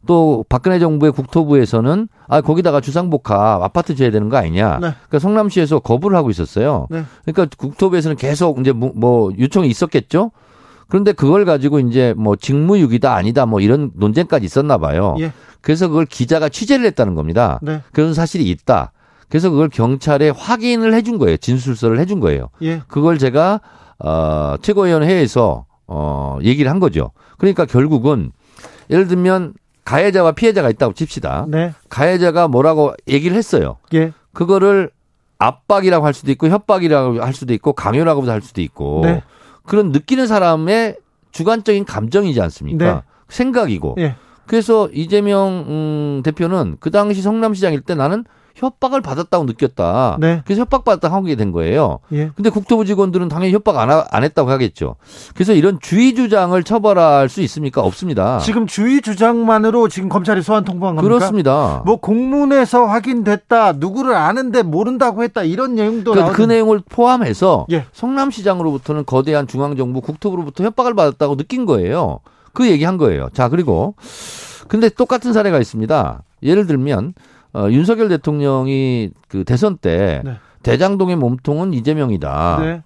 [0.06, 4.78] 또 박근혜 정부의 국토부에서는 아 거기다가 주상복합 아파트 지어야 되는 거 아니냐.
[4.80, 4.90] 네.
[4.90, 6.86] 그러니까 성남시에서 거부를 하고 있었어요.
[6.90, 7.04] 네.
[7.24, 10.30] 그러니까 국토부에서는 계속 이제 뭐 요청이 있었겠죠.
[10.88, 15.16] 그런데 그걸 가지고 이제 뭐 직무유기다 아니다 뭐 이런 논쟁까지 있었나 봐요.
[15.20, 15.32] 예.
[15.60, 17.58] 그래서 그걸 기자가 취재를 했다는 겁니다.
[17.62, 17.82] 네.
[17.92, 18.92] 그런 사실이 있다.
[19.28, 21.36] 그래서 그걸 경찰에 확인을 해준 거예요.
[21.36, 22.48] 진술서를 해준 거예요.
[22.62, 22.80] 예.
[22.88, 23.60] 그걸 제가
[23.98, 27.10] 어 최고위원회에서 어 얘기를 한 거죠.
[27.36, 28.32] 그러니까 결국은
[28.88, 29.52] 예를 들면
[29.88, 31.46] 가해자와 피해자가 있다고 칩시다.
[31.48, 31.72] 네.
[31.88, 33.78] 가해자가 뭐라고 얘기를 했어요.
[33.94, 34.12] 예.
[34.34, 34.90] 그거를
[35.38, 39.22] 압박이라고 할 수도 있고 협박이라고 할 수도 있고 강요라고도 할 수도 있고 네.
[39.64, 40.98] 그런 느끼는 사람의
[41.32, 42.84] 주관적인 감정이지 않습니까?
[42.84, 43.00] 네.
[43.28, 43.94] 생각이고.
[43.98, 44.16] 예.
[44.46, 48.24] 그래서 이재명 음, 대표는 그 당시 성남시장일 때 나는
[48.58, 50.18] 협박을 받았다고 느꼈다.
[50.20, 50.42] 네.
[50.44, 52.00] 그래서 협박받았다 하게 된 거예요.
[52.12, 52.30] 예.
[52.34, 54.96] 근데 국토부 직원들은 당연히 협박 안, 하, 안 했다고 하겠죠.
[55.34, 57.82] 그래서 이런 주의 주장을 처벌할 수 있습니까?
[57.82, 58.38] 없습니다.
[58.40, 61.14] 지금 주의 주장만으로 지금 검찰이 소환 통보한 겁니까?
[61.14, 61.82] 그렇습니다.
[61.86, 67.86] 뭐 공문에서 확인됐다, 누구를 아는데 모른다고 했다 이런 내용도 그, 그 내용을 포함해서 예.
[67.92, 72.20] 성남시장으로부터는 거대한 중앙정부 국토부로부터 협박을 받았다고 느낀 거예요.
[72.52, 73.28] 그 얘기한 거예요.
[73.32, 73.94] 자 그리고
[74.66, 76.22] 근데 똑같은 사례가 있습니다.
[76.42, 77.14] 예를 들면
[77.58, 80.36] 어, 윤석열 대통령이 그 대선 때 네.
[80.62, 82.58] 대장동의 몸통은 이재명이다.
[82.60, 82.82] 네.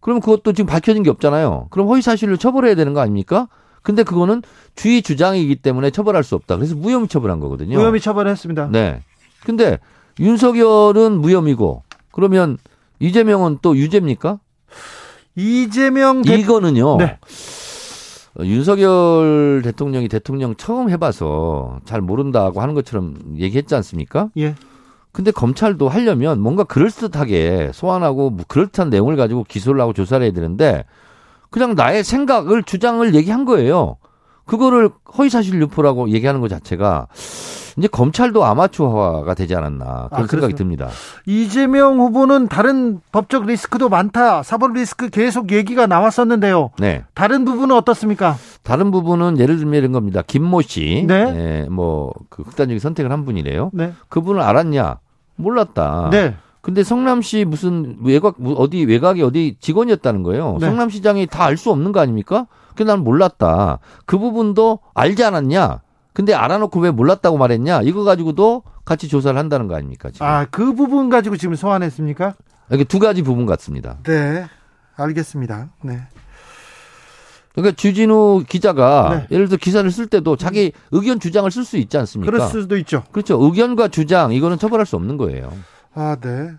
[0.00, 1.66] 그럼 그것도 지금 밝혀진 게 없잖아요.
[1.70, 3.48] 그럼 허위 사실을 처벌해야 되는 거 아닙니까?
[3.82, 4.42] 근데 그거는
[4.76, 6.56] 주의 주장이기 때문에 처벌할 수 없다.
[6.56, 7.78] 그래서 무혐의 처벌한 거거든요.
[7.78, 8.68] 무혐의 처벌했습니다.
[8.72, 9.02] 네.
[9.44, 9.78] 근데
[10.18, 12.56] 윤석열은 무혐의고 그러면
[13.00, 14.38] 이재명은 또 유죄입니까?
[15.36, 16.36] 이재명 대...
[16.36, 16.96] 이거는요.
[16.96, 17.18] 네.
[18.40, 24.30] 윤석열 대통령이 대통령 처음 해봐서 잘 모른다고 하는 것처럼 얘기했지 않습니까?
[24.36, 24.54] 예.
[25.12, 30.84] 근데 검찰도 하려면 뭔가 그럴듯하게 소환하고 뭐 그럴듯한 내용을 가지고 기소를 하고 조사를 해야 되는데
[31.50, 33.96] 그냥 나의 생각을 주장을 얘기한 거예요.
[34.44, 37.06] 그거를 허위사실 유포라고 얘기하는 것 자체가
[37.76, 40.88] 이제 검찰도 아마추어화가 되지 않았나 그런 아, 생각이 듭니다.
[41.26, 44.42] 이재명 후보는 다른 법적 리스크도 많다.
[44.42, 46.70] 사법 리스크 계속 얘기가 나왔었는데요.
[46.78, 47.04] 네.
[47.14, 48.36] 다른 부분은 어떻습니까?
[48.62, 50.22] 다른 부분은 예를 들면 이런 겁니다.
[50.26, 53.70] 김모 씨, 네, 네 뭐그 극단적인 선택을 한 분이래요.
[53.72, 53.92] 네.
[54.08, 54.98] 그분을 알았냐?
[55.36, 56.10] 몰랐다.
[56.12, 56.36] 네.
[56.60, 60.56] 근데 성남시 무슨 외곽 어디 외곽이 어디 직원이었다는 거예요.
[60.60, 60.66] 네.
[60.66, 62.46] 성남시장이 다 알 수 없는 거 아닙니까?
[62.74, 63.80] 근데 난 몰랐다.
[64.06, 65.80] 그 부분도 알지 않았냐?
[66.14, 67.82] 근데 알아놓고 왜 몰랐다고 말했냐?
[67.82, 70.10] 이거 가지고도 같이 조사를 한다는 거 아닙니까?
[70.10, 70.26] 지금.
[70.26, 72.34] 아, 그 부분 가지고 지금 소환했습니까?
[72.72, 73.98] 이게 두 가지 부분 같습니다.
[74.04, 74.46] 네.
[74.96, 75.70] 알겠습니다.
[75.82, 76.02] 네.
[77.52, 79.34] 그러니까 주진우 기자가 네.
[79.34, 82.30] 예를 들어 기사를 쓸 때도 자기 의견 주장을 쓸 수 있지 않습니까?
[82.30, 83.02] 그럴 수도 있죠.
[83.12, 83.38] 그렇죠.
[83.42, 85.52] 의견과 주장 이거는 처벌할 수 없는 거예요.
[85.94, 86.50] 아, 네.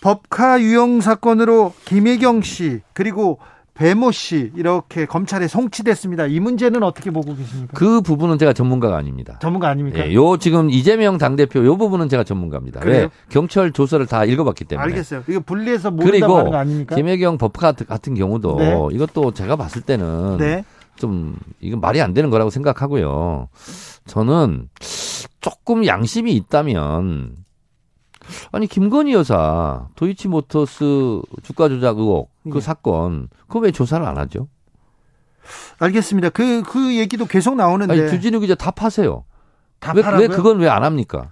[0.00, 3.38] 법카 유형 사건으로 김혜경 씨 그리고
[3.74, 6.26] 배모 씨 이렇게 검찰에 송치됐습니다.
[6.26, 7.72] 이 문제는 어떻게 보고 계십니까?
[7.74, 9.38] 그 부분은 제가 전문가가 아닙니다.
[9.42, 9.98] 전문가 아닙니까?
[10.06, 12.80] 예, 요 지금 이재명 당대표 요 부분은 제가 전문가입니다.
[12.80, 13.02] 그래요?
[13.02, 13.08] 왜?
[13.28, 14.84] 경찰 조사를 다 읽어봤기 때문에.
[14.84, 15.24] 알겠어요.
[15.28, 16.94] 이거 분리해서 모른다고 하는 거 아닙니까?
[16.94, 18.74] 김혜경 법카 같은 경우도 네.
[18.92, 20.64] 이것도 제가 봤을 때는 네.
[20.94, 23.48] 좀 이건 말이 안 되는 거라고 생각하고요.
[24.06, 24.68] 저는
[25.40, 27.32] 조금 양심이 있다면
[28.52, 32.60] 아니 김건희 여사 도이치모터스 주가 조작 의혹 그 네.
[32.60, 34.48] 사건 그거 왜 조사를 안 하죠?
[35.78, 36.30] 알겠습니다.
[36.30, 39.24] 그그 그 얘기도 계속 나오는데 아니, 주진우 기자 답하세요.
[39.94, 41.28] 왜, 왜 그건 왜 안 합니까?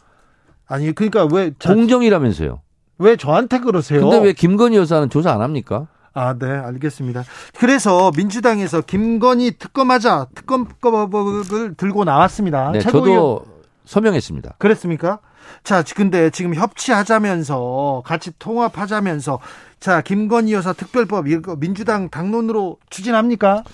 [0.66, 2.61] 아니 그러니까 왜 자, 공정이라면서요?
[2.98, 4.00] 왜 저한테 그러세요?
[4.00, 5.88] 근데 왜 김건희 여사는 조사 안 합니까?
[6.14, 7.24] 아, 네, 알겠습니다.
[7.59, 12.70] 그래서 민주당에서 김건희 특검하자 특검법을 들고 나왔습니다.
[12.72, 13.44] 네, 저도
[13.87, 14.57] 서명했습니다.
[14.59, 15.20] 그랬습니까?
[15.64, 19.38] 자, 근데 지금 협치하자면서 같이 통합하자면서
[19.81, 23.64] 자, 김건희 여사 특별법 이거 민주당 당론으로 추진합니까?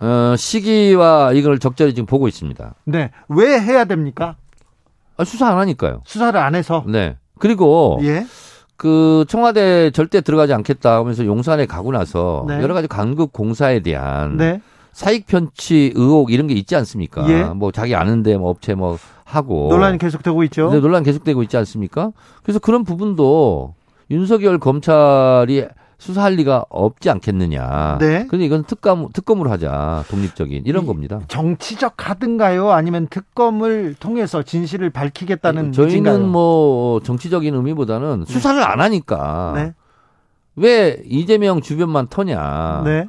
[0.00, 2.74] 어, 시기와 이걸 적절히 지금 보고 있습니다.
[2.84, 3.10] 네.
[3.28, 4.36] 왜 해야 됩니까?
[5.16, 6.00] 아, 수사 안 하니까요.
[6.06, 6.84] 수사를 안 해서?
[6.86, 7.16] 네.
[7.38, 8.26] 그리고 예.
[8.76, 12.62] 그 청와대 절대 들어가지 않겠다 하면서 용산에 가고 나서 네.
[12.62, 14.62] 여러 가지 강급 공사에 대한 네.
[14.92, 17.28] 사익 편취 의혹 이런 게 있지 않습니까?
[17.30, 17.44] 예.
[17.44, 20.70] 뭐 자기 아는데 뭐 업체 뭐 하고 논란이 계속되고 있죠.
[20.70, 22.12] 네, 논란 계속되고 있지 않습니까?
[22.42, 23.74] 그래서 그런 부분도
[24.10, 25.66] 윤석열 검찰이
[25.98, 27.98] 수사할 리가 없지 않겠느냐.
[28.00, 28.26] 네.
[28.26, 30.04] 근데 이건 특검 특검으로 하자.
[30.08, 31.20] 독립적인 이런 겁니다.
[31.28, 32.70] 정치적 카드인가요?
[32.70, 36.26] 아니면 특검을 통해서 진실을 밝히겠다는 저희는 의지인가요?
[36.26, 38.32] 뭐 정치적인 의미보다는 네.
[38.32, 39.74] 수사를 안 하니까 네.
[40.56, 42.82] 왜 이재명 주변만 터냐.
[42.84, 43.06] 네.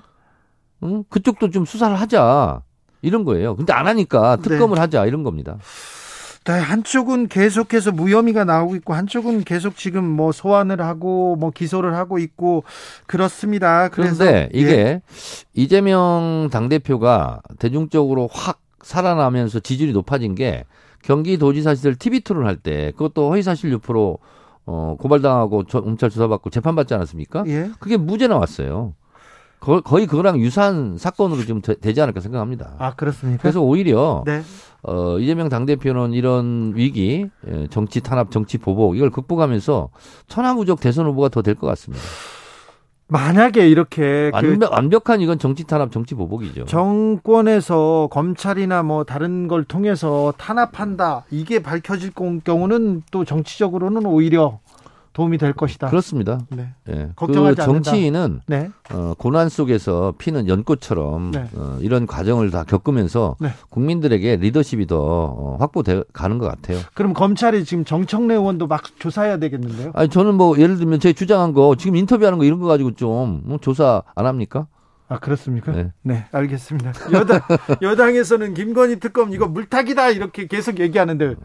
[0.84, 1.04] 응?
[1.10, 2.62] 그쪽도 좀 수사를 하자.
[3.02, 3.56] 이런 거예요.
[3.56, 4.82] 근데 안 하니까 특검을 네.
[4.82, 5.58] 하자 이런 겁니다.
[6.44, 12.17] 네, 한쪽은 계속해서 무혐의가 나오고 있고 한쪽은 계속 지금 뭐 소환을 하고 뭐 기소를 하고
[12.17, 12.63] 있고
[13.06, 13.89] 그렇습니다.
[13.89, 15.02] 그런데 이게 예.
[15.54, 20.65] 이재명 당 대표가 대중적으로 확 살아나면서 지지율이 높아진 게
[21.04, 24.17] 경기도지사 시절 TV 토론 할때 그것도 허위사실 유포로
[24.65, 27.44] 어, 고발당하고 검찰 조사받고 재판받지 않았습니까?
[27.48, 27.70] 예.
[27.80, 28.96] 그게 무죄 나왔어요.
[29.62, 32.74] 거의 그거랑 유사한 사건으로 좀 되지 않을까 생각합니다.
[32.80, 33.41] 아, 그렇습니까?
[33.43, 34.41] 그래서 오히려 네.
[34.82, 39.89] 어, 이재명 당대표는 이런 위기, 예, 정치 탄압, 정치 보복 이걸 극복하면서
[40.28, 42.04] 천하무적 대선 후보가 더 될 것 같습니다.
[43.08, 46.65] 만약에 이렇게 완벽, 그 완벽한 이건 정치 탄압, 정치 보복이죠.
[46.65, 54.60] 정권에서 검찰이나 뭐 다른 걸 통해서 탄압한다 이게 밝혀질 경우는 또 정치적으로는 오히려
[55.13, 55.89] 도움이 될 것이다.
[55.89, 56.39] 그렇습니다.
[56.50, 56.69] 네.
[56.86, 57.10] 네.
[57.15, 58.69] 걱정하지 그 정치인은 네.
[58.91, 61.50] 어, 고난 속에서 피는 연꽃처럼 네.
[61.56, 63.50] 어, 이런 과정을 다 겪으면서 네.
[63.69, 66.80] 국민들에게 리더십이 더 어, 확보돼 가는 것 같아요.
[66.93, 69.91] 그럼 검찰이 지금 정청래 의원도 막 조사해야 되겠는데요?
[69.95, 73.41] 아니 저는 뭐 예를 들면 제 주장한 거 지금 인터뷰하는 거 이런 거 가지고 좀
[73.43, 74.67] 뭐 조사 안 합니까?
[75.08, 75.71] 아 그렇습니까?
[75.74, 76.93] 네, 네 알겠습니다.
[77.12, 77.41] 여당
[77.82, 81.36] 여당에서는 김건희 특검 이거 물타기다 이렇게 계속 얘기하는데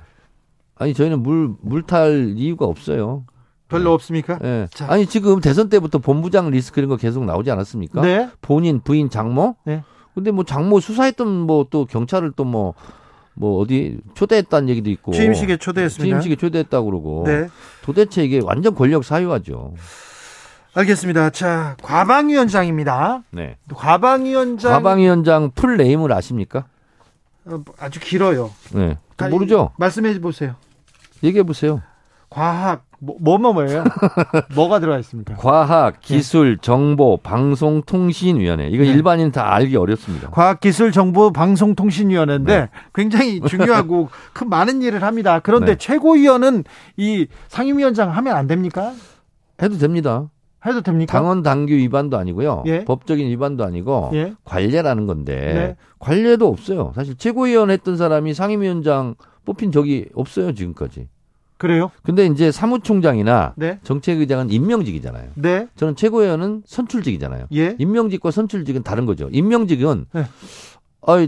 [0.76, 3.24] 아니 저희는 물 물탈 이유가 없어요.
[3.68, 4.38] 별로 없습니까?
[4.38, 4.68] 네.
[4.72, 4.86] 자.
[4.88, 8.00] 아니 지금 대선 때부터 본부장 리스크 이런 거 계속 나오지 않았습니까?
[8.02, 8.30] 네.
[8.40, 9.56] 본인 부인 장모.
[9.64, 9.82] 네.
[10.14, 12.74] 근데 뭐 장모 수사했던 뭐 또 경찰을 또 뭐뭐
[13.34, 16.04] 뭐 어디 초대했다는 얘기도 있고 취임식에 초대했습니다.
[16.20, 17.48] 취임식에 초대했다고 그러고 네.
[17.82, 19.74] 도대체 이게 완전 권력 사유화죠.
[20.74, 21.30] 알겠습니다.
[21.30, 23.22] 자, 과방위원장입니다.
[23.30, 23.56] 네.
[23.74, 24.72] 과방위원장.
[24.72, 26.66] 과방위원장 full name을 아십니까?
[27.46, 28.50] 어, 아주 길어요.
[28.72, 28.98] 네.
[29.30, 29.72] 모르죠?
[29.78, 30.54] 말씀해 보세요.
[31.22, 31.80] 얘기해 보세요.
[32.28, 33.84] 과학, 뭐, 뭐, 뭐 뭐예요?
[34.54, 35.34] 뭐가 들어가 있습니까?
[35.36, 38.68] 과학, 기술, 정보, 방송통신위원회.
[38.68, 38.90] 이거 네.
[38.90, 40.30] 일반인 다 알기 어렵습니다.
[40.30, 42.68] 과학 기술, 정보, 방송통신위원회인데 네.
[42.92, 45.38] 굉장히 중요하고 큰 많은 일을 합니다.
[45.38, 45.76] 그런데 네.
[45.76, 46.64] 최고위원은
[46.96, 48.92] 이 상임위원장 하면 안 됩니까?
[49.62, 50.28] 해도 됩니다.
[50.66, 51.12] 해도 됩니까?
[51.12, 52.64] 당원 당규 위반도 아니고요.
[52.66, 52.84] 예?
[52.84, 54.34] 법적인 위반도 아니고 예?
[54.44, 55.76] 관례라는 건데 네.
[56.00, 56.92] 관례도 없어요.
[56.96, 59.14] 사실 최고위원 했던 사람이 상임위원장
[59.44, 61.08] 뽑힌 적이 없어요 지금까지.
[61.58, 61.90] 그래요?
[62.02, 63.78] 근데 이제 사무총장이나 네?
[63.82, 65.30] 정책의장은 임명직이잖아요.
[65.34, 65.68] 네.
[65.76, 67.46] 저는 최고위원은 선출직이잖아요.
[67.54, 67.76] 예?
[67.78, 69.28] 임명직과 선출직은 다른 거죠.
[69.32, 70.24] 임명직은 네.
[71.00, 71.26] 어,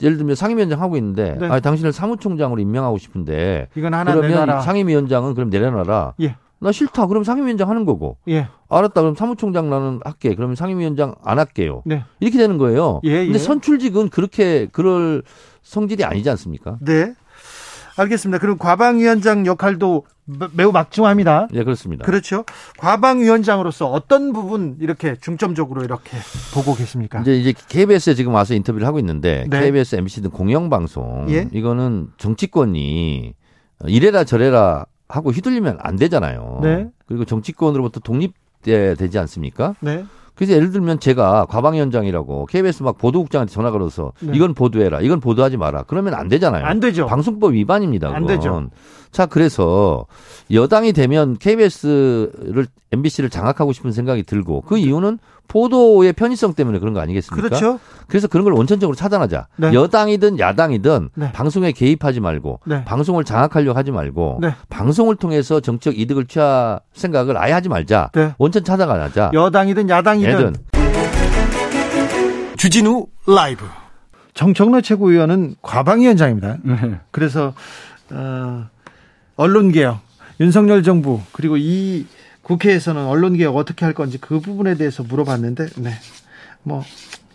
[0.00, 1.48] 예를 들면 상임위원장 하고 있는데 네.
[1.48, 4.60] 아, 당신을 사무총장으로 임명하고 싶은데 이건 하나 그러면 내놔라.
[4.60, 6.14] 상임위원장은 그럼 내려놔라.
[6.20, 6.36] 예.
[6.60, 7.06] 나 싫다.
[7.06, 8.16] 그럼 상임위원장 하는 거고.
[8.28, 8.48] 예.
[8.68, 9.00] 알았다.
[9.00, 10.34] 그럼 사무총장 나는 할게.
[10.34, 11.82] 그러면 상임위원장 안 할게요.
[11.84, 12.04] 네.
[12.20, 13.00] 이렇게 되는 거예요.
[13.04, 13.38] 예, 근데 예.
[13.38, 15.22] 선출직은 그렇게 그럴
[15.62, 16.78] 성질이 아니지 않습니까?
[16.80, 17.14] 네.
[18.02, 18.38] 알겠습니다.
[18.38, 20.04] 그럼 과방위원장 역할도
[20.52, 21.48] 매우 막중합니다.
[21.50, 22.04] 네, 그렇습니다.
[22.04, 22.44] 그렇죠.
[22.78, 26.16] 과방위원장으로서 어떤 부분 이렇게 중점적으로 이렇게
[26.54, 27.20] 보고 계십니까?
[27.20, 29.60] 이제 이제 KBS에 지금 와서 인터뷰를 하고 있는데 네.
[29.60, 31.48] KBS, MBC 등 공영방송 예?
[31.52, 33.34] 이거는 정치권이
[33.86, 36.60] 이래라 저래라 하고 휘둘리면 안 되잖아요.
[36.62, 36.88] 네.
[37.06, 39.74] 그리고 정치권으로부터 독립돼야 되지 않습니까?
[39.80, 40.04] 네.
[40.38, 44.30] 그래서 예를 들면 제가 과방위원장이라고 KBS 막 보도국장한테 전화 걸어서 네.
[44.36, 45.82] 이건 보도해라, 이건 보도하지 마라.
[45.88, 46.64] 그러면 안 되잖아요.
[46.64, 47.06] 안 되죠.
[47.06, 48.06] 방송법 위반입니다.
[48.06, 48.22] 그건.
[48.22, 48.70] 안 되죠.
[49.10, 50.06] 자, 그래서
[50.52, 57.00] 여당이 되면 KBS를 MBC를 장악하고 싶은 생각이 들고 그 이유는 보도의 편의성 때문에 그런 거
[57.00, 57.48] 아니겠습니까?
[57.48, 57.80] 그렇죠.
[58.06, 59.48] 그래서 그런 걸 원천적으로 차단하자.
[59.56, 59.72] 네.
[59.72, 61.32] 여당이든 야당이든 네.
[61.32, 62.84] 방송에 개입하지 말고 네.
[62.84, 64.54] 방송을 장악하려고 하지 말고 네.
[64.68, 68.10] 방송을 통해서 정책 이득을 취할 생각을 아예 하지 말자.
[68.14, 68.34] 네.
[68.38, 69.30] 원천 차단하자.
[69.32, 70.54] 여당이든 야당이든.
[72.56, 73.64] 주진우 라이브.
[74.34, 76.58] 정청래 최고위원은 과방위원장입니다.
[76.62, 77.00] 네.
[77.10, 77.54] 그래서
[78.10, 78.66] 어,
[79.36, 79.98] 언론개혁,
[80.40, 82.06] 윤석열 정부 그리고 이
[82.48, 85.90] 국회에서는 언론개혁 어떻게 할 건지 그 부분에 대해서 물어봤는데, 네.
[86.62, 86.82] 뭐,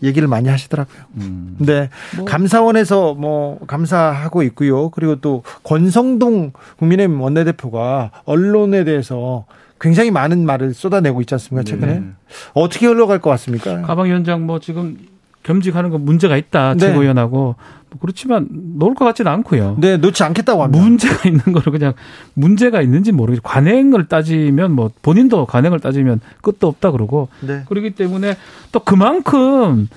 [0.02, 1.02] 얘기를 많이 하시더라고요.
[1.16, 1.56] 음.
[1.60, 1.88] 네.
[2.16, 2.24] 뭐.
[2.24, 4.90] 감사원에서 뭐, 감사하고 있고요.
[4.90, 9.46] 그리고 또 권성동 국민의힘 원내대표가 언론에 대해서
[9.80, 12.00] 굉장히 많은 말을 쏟아내고 있지 않습니까, 최근에?
[12.00, 12.06] 네.
[12.54, 13.82] 어떻게 흘러갈 것 같습니까?
[13.82, 14.96] 가방 위원장 뭐 지금
[15.44, 16.74] 겸직하는 건 문제가 있다.
[16.74, 16.80] 네.
[16.80, 17.54] 최고위원하고
[17.90, 19.76] 뭐 그렇지만 놓을 것 같지는 않고요.
[19.78, 20.82] 네, 놓지 않겠다고 합니다.
[20.82, 21.92] 문제가 있는 거를 그냥
[22.34, 23.42] 문제가 있는지 모르겠죠.
[23.42, 27.62] 관행을 따지면 뭐 본인도 관행을 따지면 끝도 없다 그러고 네.
[27.68, 28.36] 그렇기 때문에
[28.72, 29.88] 또 그만큼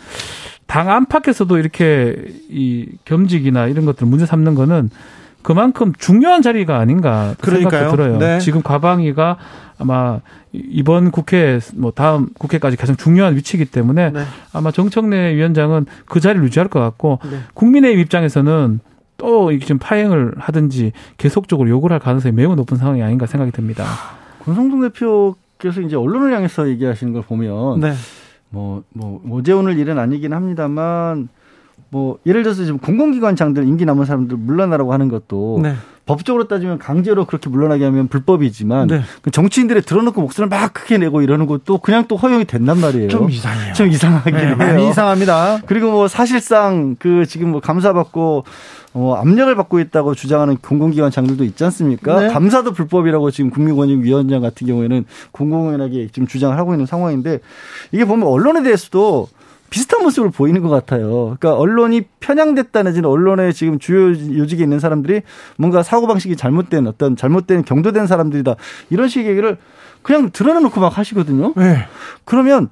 [0.68, 2.16] 당 안팎에서도 이렇게
[2.50, 4.90] 이 겸직이나 이런 것들 문제 삼는 거는
[5.42, 8.18] 그만큼 중요한 자리가 아닌가 그 생각도 들어요.
[8.18, 8.40] 네.
[8.40, 9.38] 지금 과방위가
[9.80, 10.20] 아마
[10.52, 14.24] 이번 국회 뭐 다음 국회까지 가장 중요한 위치이기 때문에 네.
[14.54, 17.40] 아마 정청래 위원장은 그 자리를 유지할 것 같고 네.
[17.54, 18.80] 국민의 입장에서는
[19.18, 23.86] 또 지금 파행을 하든지 계속적으로 요구를 할 가능성이 매우 높은 상황이 아닌가 생각이 듭니다.
[24.46, 27.94] 권성동 대표께서 이제 언론을 향해서 얘기하시는 걸 보면 네.
[28.50, 31.28] 뭐, 뭐, 오재훈을 일은 아니긴 합니다만
[31.90, 35.74] 뭐 예를 들어서 지금 공공기관장들 임기 남은 사람들 물러나라고 하는 것도 네.
[36.08, 39.02] 법적으로 따지면 강제로 그렇게 물러나게 하면 불법이지만 네.
[39.22, 43.10] 그 정치인들의 들어놓고 목소리를 막 크게 내고 이러는 것도 그냥 또 허용이 된단 말이에요.
[43.10, 43.74] 좀 이상해요.
[43.74, 44.56] 좀 이상하긴 네, 해요.
[44.56, 45.62] 많이 이상합니다.
[45.68, 48.46] 그리고 뭐 사실상 그 지금 뭐 감사받고
[48.94, 52.22] 어, 압력을 받고 있다고 주장하는 공공기관 장들도 있지 않습니까?
[52.22, 52.28] 네.
[52.30, 57.40] 감사도 불법이라고 지금 국민권익위원장 같은 경우에는 공공연하게 지금 주장을 하고 있는 상황인데
[57.92, 59.28] 이게 보면 언론에 대해서도
[59.70, 61.36] 비슷한 모습을 보이는 것 같아요.
[61.40, 65.22] 그러니까 언론이 편향됐다는 지는 언론의 지금 주요 요직에 있는 사람들이
[65.58, 68.56] 뭔가 사고방식이 잘못된 어떤 잘못된 경도된 사람들이다.
[68.90, 69.58] 이런 식의 얘기를
[70.02, 71.54] 그냥 드러내놓고 막 하시거든요.
[71.56, 71.86] 네.
[72.24, 72.70] 그러면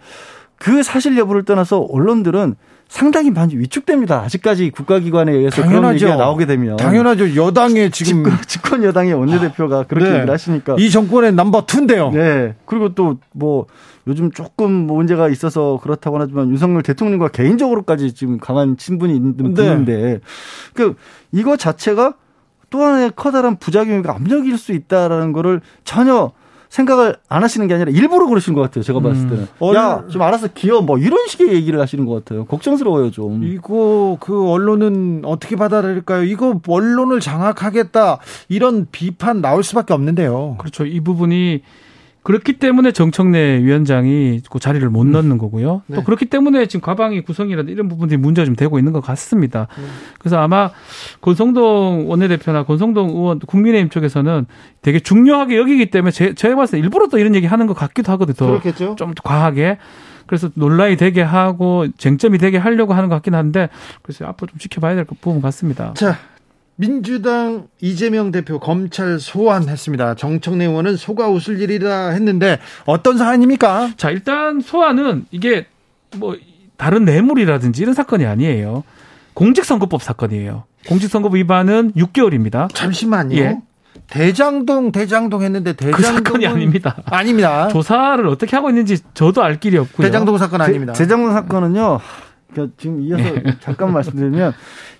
[0.57, 2.55] 그 사실 여부를 떠나서 언론들은
[2.87, 4.21] 상당히 많이 위축됩니다.
[4.21, 5.81] 아직까지 국가기관에 의해서 당연하죠.
[5.81, 7.35] 그런 얘기가 나오게 되면 당연하죠.
[7.35, 10.15] 여당의 지금 집권, 집권 여당의 원내대표가 그렇게 네.
[10.15, 12.11] 얘기를 하시니까 이 정권의 넘버 투인데요.
[12.11, 12.55] 네.
[12.65, 13.65] 그리고 또 뭐
[14.07, 19.53] 요즘 조금 문제가 있어서 그렇다고 하지만 윤석열 대통령과 개인적으로까지 지금 강한 친분이 있는 네.
[19.53, 20.19] 분인데
[20.73, 20.95] 그
[21.31, 22.13] 이거 자체가
[22.69, 26.31] 또 하나의 커다란 부작용이고 압력일 수 있다라는 거를 전혀
[26.69, 28.83] 생각을 안 하시는 게 아니라 일부러 그러시는 것 같아요.
[28.83, 29.29] 제가 봤을 음.
[29.29, 29.47] 때는.
[29.61, 29.75] 음.
[29.75, 32.45] 야, 좀 알아서 기어 뭐 이런 식의 얘기를 하시는 것 같아요.
[32.45, 33.43] 걱정스러워요, 좀.
[33.43, 36.23] 이거 그 언론은 어떻게 받아들일까요?
[36.23, 40.55] 이거 언론을 장악하겠다 이런 비판 나올 수밖에 없는데요.
[40.59, 40.85] 그렇죠.
[40.85, 41.61] 이 부분이
[42.25, 45.11] 그렇기 때문에 정청래 위원장이 그 자리를 못 음.
[45.11, 45.83] 넣는 거고요.
[45.85, 45.97] 네.
[45.97, 49.67] 또 그렇기 때문에 지금 과방위 구성이라든 이런 부분들이 문제가 좀 되고 있는 것 같습니다.
[49.77, 49.87] 음.
[50.17, 50.71] 그래서 아마
[51.21, 54.47] 권성동 원내대표나 권성동 의원 국민의힘 쪽에서는
[54.81, 58.11] 되게 중요하게 여기기 때문에 제, 제가 봤을 때 일부러 또 이런 얘기 하는 것 같기도
[58.13, 58.49] 하거든요.
[58.49, 58.95] 그렇겠죠.
[58.97, 59.77] 좀 과하게.
[60.25, 63.69] 그래서 논란이 되게 하고 쟁점이 되게 하려고 하는 것 같긴 한데
[64.01, 65.93] 그래서 앞으로 좀 지켜봐야 될 부분 같습니다.
[65.93, 66.17] 자,
[66.75, 70.15] 민주당 이재명 대표 검찰 소환했습니다.
[70.15, 73.91] 정청래 의원은 소가 웃을 일이라 했는데 어떤 사안입니까?
[73.97, 75.67] 자, 일단 소환은 이게
[76.17, 76.37] 뭐
[76.77, 78.83] 다른 뇌물이라든지 이런 사건이 아니에요.
[79.33, 80.63] 공직선거법 사건이에요.
[80.87, 82.73] 공직선거법 위반은 6개월입니다.
[82.73, 83.37] 잠시만요.
[83.37, 83.57] 예.
[84.07, 86.97] 대장동 대장동 했는데 대장동 그 사건이 아닙니다.
[87.05, 87.69] 아닙니다.
[87.69, 90.05] 조사를 어떻게 하고 있는지 저도 알 길이 없고요.
[90.05, 90.93] 대장동 사건 아닙니다.
[90.93, 91.99] 대, 장동 사건은요.
[92.55, 93.43] 그러니까 지금 이어서 네.
[93.59, 94.53] 잠깐 말씀드리면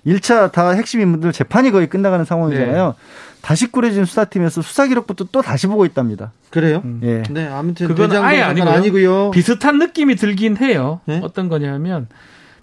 [0.06, 2.86] 1차 다 핵심 인물들 재판이 거의 끝나가는 상황이잖아요.
[2.88, 2.92] 네.
[3.40, 6.32] 다시 꾸려진 수사팀에서 수사 기록부터 또 다시 보고 있답니다.
[6.50, 6.82] 그래요?
[6.84, 7.00] 음.
[7.02, 7.22] 예.
[7.30, 8.70] 네, 아무튼 그건 아예 아니고요.
[8.70, 9.30] 아니고요.
[9.30, 11.00] 비슷한 느낌이 들긴 해요.
[11.06, 11.20] 네?
[11.22, 12.08] 어떤 거냐면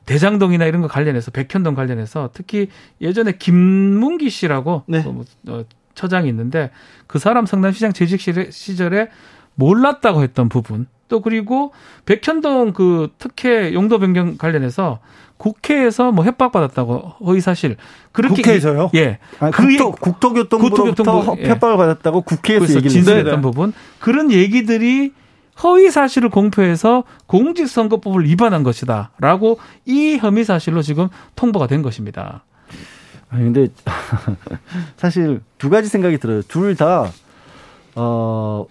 [0.05, 2.67] 대장동이나 이런 거 관련해서 백현동 관련해서 특히
[3.01, 4.99] 예전에 김문기 씨라고 네.
[5.01, 5.63] 뭐, 어,
[5.95, 6.71] 처장이 있는데
[7.07, 8.19] 그 사람 성남시장 재직
[8.51, 9.09] 시절에
[9.55, 11.71] 몰랐다고 했던 부분 또 그리고
[12.05, 14.99] 백현동 그 특혜 용도 변경 관련해서
[15.37, 17.75] 국회에서 뭐 협박받았다고 허위 사실
[18.11, 18.91] 그렇게 국회에서요?
[18.95, 19.19] 예.
[19.39, 21.49] 아니, 그 국토, 국토교통부로부터 예.
[21.49, 25.13] 협박을 받았다고 국회에서 얘기를 진술했던 부분 그런 얘기들이
[25.63, 32.43] 허위 사실을 공표해서 공직선거법을 위반한 것이다라고 이 혐의 사실로 지금 통보가 된 것입니다.
[33.29, 33.67] 아니 근데
[34.97, 36.41] 사실 두 가지 생각이 들어요.
[36.43, 37.11] 둘 다
[37.95, 38.65] 어,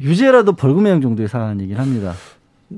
[0.00, 2.14] 유죄라도 벌금형 정도의 사안이긴 합니다.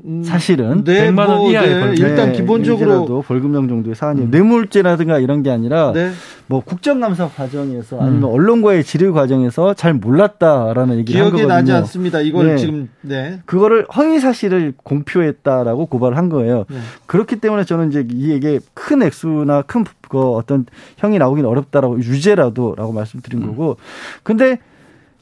[0.05, 2.05] 음, 사실은 네, 100만 원 뭐, 이하의 네, 벌금.
[2.05, 4.27] 일단 네, 기본적으로 벌금형 정도의 사안이에요.
[4.27, 4.31] 음.
[4.33, 6.11] 뇌물죄라든가 이런 게 아니라 네.
[6.49, 8.35] 뭐 국정감사 과정에서 아니면 음.
[8.35, 11.49] 언론과의 질의 과정에서 잘 몰랐다라는 얘기를 기억이 한 거거든요.
[11.49, 12.21] 나지 않습니다.
[12.23, 12.57] 이걸 네.
[12.57, 13.41] 지금 네.
[13.45, 16.65] 그거를 허위 사실을 공표했다라고 고발을 한 거예요.
[16.69, 16.79] 네.
[17.07, 19.85] 그렇기 때문에 저는 이제 이에게 큰 액수나 큰
[20.15, 20.65] 그 어떤
[20.99, 23.49] 형이 나오긴 어렵다라고 유죄라도라고 말씀드린 음.
[23.49, 23.77] 거고.
[24.23, 24.59] 근데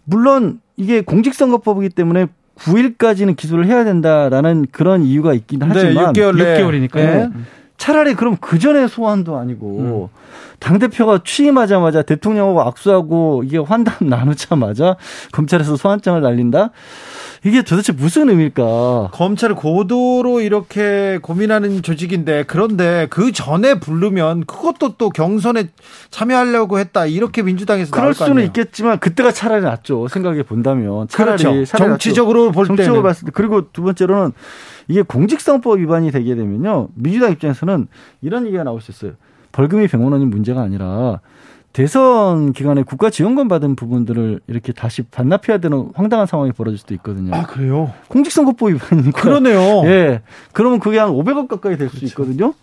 [0.04, 6.34] 물론 이게 공직선거법이기 때문에 9일까지는 기소를 해야 된다라는 그런 이유가 있긴 네, 하지만 네, 6개월
[6.36, 6.94] 6개월이니까요.
[6.94, 7.30] 네.
[7.76, 10.08] 차라리 그럼 그 전에 소환도 아니고 음.
[10.60, 14.96] 당 대표가 취임하자마자 대통령하고 악수하고 이게 환담 나누자마자
[15.32, 16.70] 검찰에서 소환장을 날린다.
[17.44, 19.10] 이게 도대체 무슨 의미일까?
[19.12, 25.70] 검찰을 고도로 이렇게 고민하는 조직인데 그런데 그 전에 부르면 그것도 또 경선에
[26.10, 27.06] 참여하려고 했다.
[27.06, 30.06] 이렇게 민주당에서 그럴 수는 있겠지만 그때가 차라리 낫죠.
[30.06, 31.08] 생각해 본다면.
[31.08, 31.76] 차라리 그렇죠.
[31.76, 33.32] 정치적으로 볼 정치적으로 봤을 때.
[33.34, 34.32] 그리고 두 번째로는
[34.86, 36.88] 이게 공직선법 위반이 되게 되면요.
[36.94, 37.88] 민주당 입장에서는
[38.20, 39.12] 이런 얘기가 나올 수 있어요.
[39.50, 41.20] 벌금이 100만 원이 문제가 아니라
[41.72, 47.34] 대선 기간에 국가 지원금 받은 부분들을 이렇게 다시 반납해야 되는 황당한 상황이 벌어질 수도 있거든요.
[47.34, 47.92] 아, 그래요?
[48.08, 49.20] 공직선거법 위반이니까.
[49.22, 49.82] 그러네요.
[49.88, 50.20] 예.
[50.52, 52.06] 그러면 그게 한 500억 가까이 될수 그렇죠.
[52.06, 52.54] 있거든요.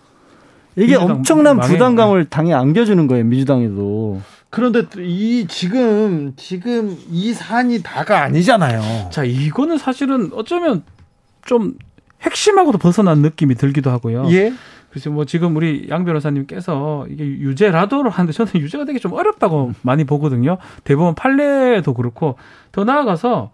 [0.76, 4.22] 이게 엄청난 부담감을 당에 안겨주는 거예요, 민주당에도.
[4.51, 9.10] 그런데 이 지금 지금 이 사안이 다가 아니잖아요.
[9.12, 10.84] 자, 이거는 사실은 어쩌면
[11.45, 11.74] 좀
[12.22, 14.28] 핵심하고도 벗어난 느낌이 들기도 하고요.
[14.32, 14.53] 예.
[14.90, 20.04] 그래서 뭐 지금 우리 양 변호사님께서 이게 유죄라도를 하는데 저는 유죄가 되게 좀 어렵다고 많이
[20.04, 20.58] 보거든요.
[20.84, 22.36] 대법원 판례도 그렇고
[22.72, 23.52] 더 나아가서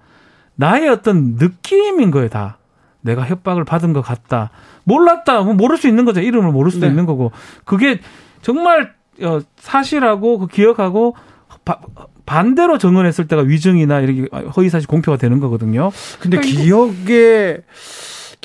[0.56, 2.58] 나의 어떤 느낌인 거예요, 다.
[3.02, 4.50] 내가 협박을 받은 것 같다.
[4.84, 5.42] 몰랐다.
[5.42, 6.22] 뭐 모를 수 있는 거죠.
[6.22, 6.90] 이름을 모를 수도 네.
[6.90, 7.32] 있는 거고.
[7.64, 8.00] 그게
[8.42, 11.16] 정말 어, 사실하고 그 기억하고
[11.64, 11.80] 바,
[12.26, 15.92] 반대로 정언했을 때가 위증이나 이렇게 허위사실 공표가 되는 거거든요.
[16.20, 17.60] 근데 그러니까 기억에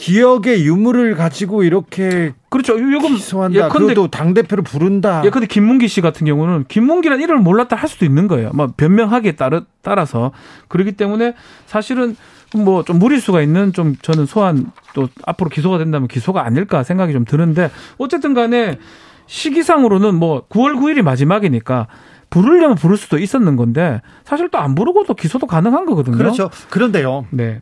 [0.00, 2.72] 기억의 유무를 가지고 이렇게 그렇죠.
[2.80, 3.68] 요금 기소한다.
[3.68, 5.20] 그래도 당 대표를 부른다.
[5.26, 8.50] 예, 근데 김문기 씨 같은 경우는 김문기란 이름을 몰랐다 할 수도 있는 거예요.
[8.54, 10.32] 뭐 변명하기에 따라 따라서
[10.68, 11.34] 그렇기 때문에
[11.66, 12.16] 사실은
[12.56, 17.26] 뭐 좀 무리수가 있는 좀 저는 소환 또 앞으로 기소가 된다면 기소가 아닐까 생각이 좀
[17.26, 18.78] 드는데 어쨌든 간에
[19.26, 21.88] 시기상으로는 뭐 9월 9일이 마지막이니까
[22.30, 26.16] 부르려면 부를 수도 있었는 건데 사실 또 안 부르고도 기소도 가능한 거거든요.
[26.16, 26.48] 그렇죠.
[26.70, 27.26] 그런데요.
[27.30, 27.60] 네.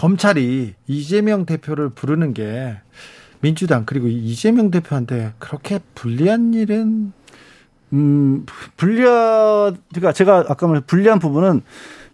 [0.00, 2.74] 검찰이 이재명 대표를 부르는 게
[3.42, 7.12] 민주당 그리고 이재명 대표한테 그렇게 불리한 일은
[7.92, 8.46] 음
[8.78, 11.60] 불리한 그러니까 제가 아까 말한 불리한 부분은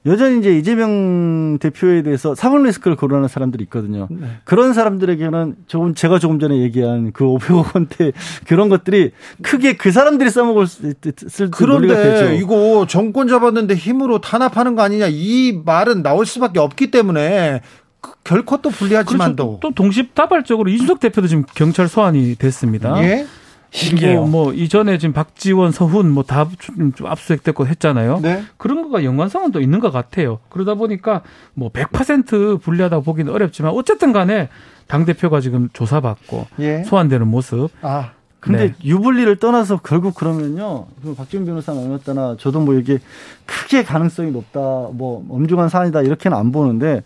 [0.06, 4.06] 여전히 이제 이재명 대표에 대해서 사법 리스크를 거론하는 사람들이 있거든요.
[4.10, 4.26] 네.
[4.44, 8.12] 그런 사람들에게는 조금 제가 조금 전에 얘기한 그 500억 원대
[8.46, 10.94] 그런 것들이 크게 그 사람들이 써먹을 수
[11.26, 17.60] 있을 그런데 이거 정권 잡았는데 힘으로 탄압하는 거 아니냐 이 말은 나올 수밖에 없기 때문에
[18.00, 19.60] 그 결코 또 불리하지만도 그렇죠.
[19.60, 23.02] 또 동시다발적으로 이준석 대표도 지금 경찰 소환이 됐습니다.
[23.02, 23.26] 예?
[23.70, 24.24] 신기해요.
[24.24, 28.20] 뭐 이전에 지금 박지원, 서훈 뭐다좀 압수수색됐고 했잖아요.
[28.20, 28.42] 네.
[28.56, 30.38] 그런 거가 연관성은 또 있는 것 같아요.
[30.48, 31.22] 그러다 보니까
[31.54, 34.48] 뭐 100% 불리하다고 보기는 어렵지만 어쨌든 간에
[34.86, 36.84] 당 대표가 지금 조사받고 예.
[36.84, 37.70] 소환되는 모습.
[37.82, 38.12] 아.
[38.38, 38.74] 근데 네.
[38.84, 40.86] 유불리를 떠나서 결국 그러면요.
[41.16, 43.00] 박지원 변호사 말했다나 저도 뭐 이게
[43.44, 47.02] 크게 가능성이 높다, 뭐 엄중한 사안이다 이렇게는 안 보는데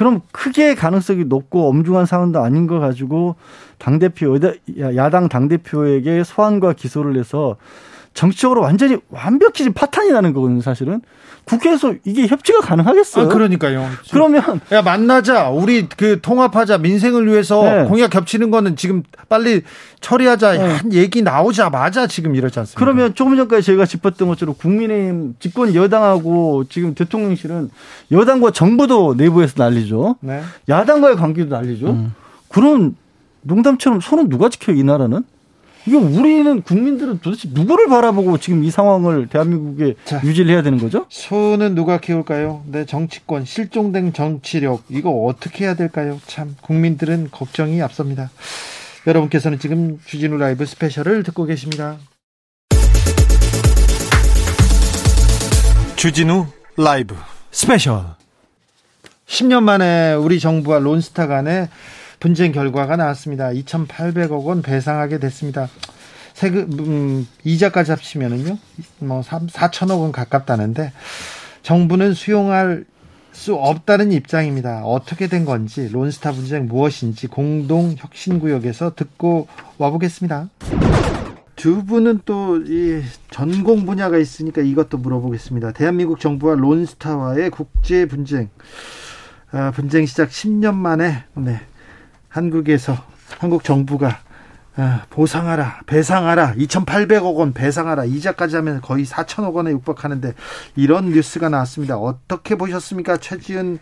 [0.00, 3.36] 그럼 크게 가능성이 높고 엄중한 사안도 아닌 거 가지고
[3.76, 4.34] 당 대표,
[4.96, 7.58] 야당 당 대표에게 소환과 기소를 해서
[8.14, 11.00] 정치적으로 완전히 완벽히 지금 파탄이 나는 거거든요, 사실은.
[11.44, 13.24] 국회에서 이게 협치가 가능하겠어요?
[13.24, 13.88] 아, 그러니까요.
[14.12, 15.48] 그러면 야 만나자.
[15.50, 16.78] 우리 그 통합하자.
[16.78, 17.84] 민생을 위해서 네.
[17.84, 19.62] 공약 겹치는 거는 지금 빨리
[20.00, 20.52] 처리하자.
[20.52, 20.58] 네.
[20.58, 22.78] 한 얘기 나오자마자 지금 이러지 않습니까?
[22.78, 27.70] 그러면 조금 전까지 저희가 짚었던 것처럼 국민의힘 집권 여당하고 지금 대통령실은
[28.12, 30.16] 여당과 정부도 내부에서 난리죠.
[30.20, 30.42] 네.
[30.68, 31.86] 야당과의 관계도 난리죠.
[31.88, 32.14] 음.
[32.48, 32.96] 그런
[33.42, 35.24] 농담처럼 손은 누가 지켜요, 이 나라는?
[35.86, 41.06] 이거 우리는 국민들은 도대체 누구를 바라보고 지금 이 상황을 대한민국에 자, 유지를 해야 되는 거죠?
[41.08, 42.64] 손은 누가 키울까요?
[42.66, 46.20] 네, 정치권, 실종된 정치력, 이거 어떻게 해야 될까요?
[46.26, 48.30] 참, 국민들은 걱정이 앞섭니다.
[49.06, 51.96] 여러분께서는 지금 주진우 라이브 스페셜을 듣고 계십니다.
[55.96, 57.14] 주진우 라이브
[57.50, 58.04] 스페셜
[59.26, 61.68] 10년 만에 우리 정부와 론스타 간의
[62.20, 63.48] 분쟁 결과가 나왔습니다.
[63.48, 65.68] 2,800억 원 배상하게 됐습니다.
[66.34, 68.56] 세금 음, 이자까지 합치면은요,
[69.00, 70.92] 뭐 3, 4천억 원 가깝다는데
[71.62, 72.84] 정부는 수용할
[73.32, 74.82] 수 없다는 입장입니다.
[74.84, 79.48] 어떻게 된 건지 론스타 분쟁 무엇인지 공동 혁신구역에서 듣고
[79.78, 80.50] 와보겠습니다.
[81.56, 85.72] 두 분은 또 이 전공 분야가 있으니까 이것도 물어보겠습니다.
[85.72, 88.48] 대한민국 정부와 론스타와의 국제 분쟁
[89.52, 91.60] 아, 분쟁 시작 10년 만에 네,
[92.30, 92.96] 한국에서
[93.38, 94.20] 한국 정부가
[94.76, 100.32] 아, 보상하라, 배상하라, 2,800억 원 배상하라, 이자까지 하면 거의 4천억 원에 육박하는데
[100.76, 101.98] 이런 뉴스가 나왔습니다.
[101.98, 103.18] 어떻게 보셨습니까?
[103.18, 103.80] 최지은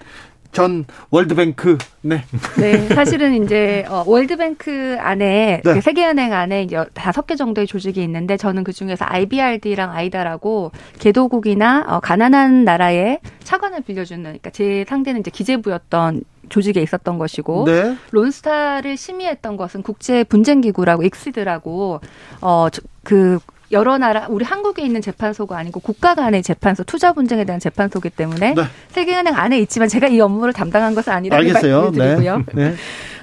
[0.52, 2.24] 전 월드뱅크 네.
[2.58, 5.74] 네, 사실은 이제 어, 월드뱅크 안에 네.
[5.74, 11.84] 그 세계은행 안에 이제 다섯 개 정도의 조직이 있는데 저는 그 중에서 IBRD랑 IDA라고 개도국이나
[11.88, 17.96] 어, 가난한 나라에 차관을 빌려주는 그러니까 제 상대는 이제 기재부였던 조직에 있었던 것이고 네.
[18.10, 22.00] 론스타를 심의했던 것은 국제 분쟁 기구라고 익시드라고
[22.40, 23.38] 어그
[23.70, 28.54] 여러 나라 우리 한국에 있는 재판소가 아니고 국가 간의 재판소 투자 분쟁에 대한 재판소기 때문에
[28.54, 28.62] 네.
[28.90, 32.44] 세계은행 안에 있지만 제가 이 업무를 담당한 것은 아니라는 말씀을 드리고요.
[32.54, 32.70] 네.
[32.70, 32.74] 네.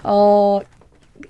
[0.04, 0.60] 어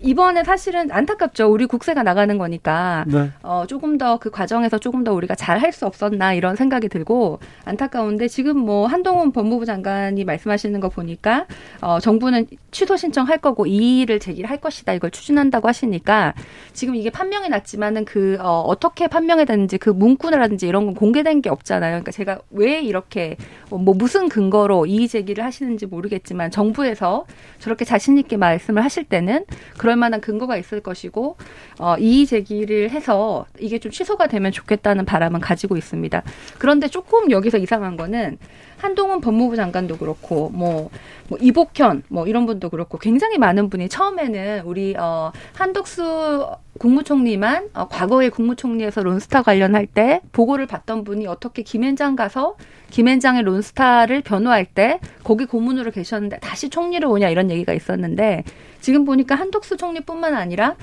[0.01, 1.47] 이번에 사실은 안타깝죠.
[1.51, 3.29] 우리 국세가 나가는 거니까 네.
[3.43, 7.39] 어, 조금 더 그 과정에서 조금 더 우리가 잘 할 수 없었나 이런 생각이 들고
[7.65, 11.45] 안타까운데 지금 뭐 한동훈 법무부 장관이 말씀하시는 거 보니까
[11.81, 16.33] 어, 정부는 취소 신청할 거고 이의를 제기할 것이다 이걸 추진한다고 하시니까
[16.73, 21.49] 지금 이게 판명이 났지만은 그 어, 어떻게 판명이 됐는지 그 문구라든지 이런 건 공개된 게
[21.49, 21.91] 없잖아요.
[21.91, 23.37] 그러니까 제가 왜 이렇게
[23.69, 27.25] 뭐 무슨 근거로 이의 제기를 하시는지 모르겠지만 정부에서
[27.59, 29.45] 저렇게 자신 있게 말씀을 하실 때는
[29.77, 31.37] 그럴 만한 근거가 있을 것이고
[31.79, 36.23] 어, 이의 제기를 해서 이게 좀 취소가 되면 좋겠다는 바람은 가지고 있습니다.
[36.57, 38.37] 그런데 조금 여기서 이상한 거는
[38.77, 40.89] 한동훈 법무부 장관도 그렇고 뭐,
[41.27, 46.47] 뭐 이복현 뭐 이런 분도 그렇고 굉장히 많은 분이 처음에는 우리 어 한덕수
[46.77, 52.57] 국무총리만 어, 과거에 국무총리에서 론스타 관련할 때 보고를 받던 분이 어떻게 김앤장 가서
[52.91, 58.43] 김앤장의 론스타를 변호할 때 거기 고문으로 계셨는데 다시 총리를 오냐 이런 얘기가 있었는데
[58.85, 60.75] 지금 보니까 한덕수 총리뿐만 아니라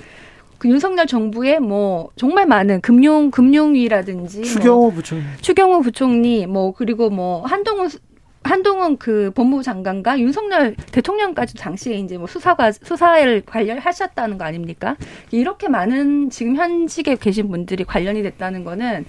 [0.58, 6.72] 그 윤석열 정부의 뭐 정말 많은 금융 금융위라든지 뭐 추경호 뭐 부총리, 추경호 부총리 뭐
[6.72, 7.88] 그리고 뭐 한동훈
[8.42, 14.96] 한동훈 그 법무부 장관과 윤석열 대통령까지 당시에 이제 뭐 수사가 수사를 관련하셨다는 거 아닙니까?
[15.30, 19.04] 이렇게 많은 지금 현직에 계신 분들이 관련이 됐다는 거는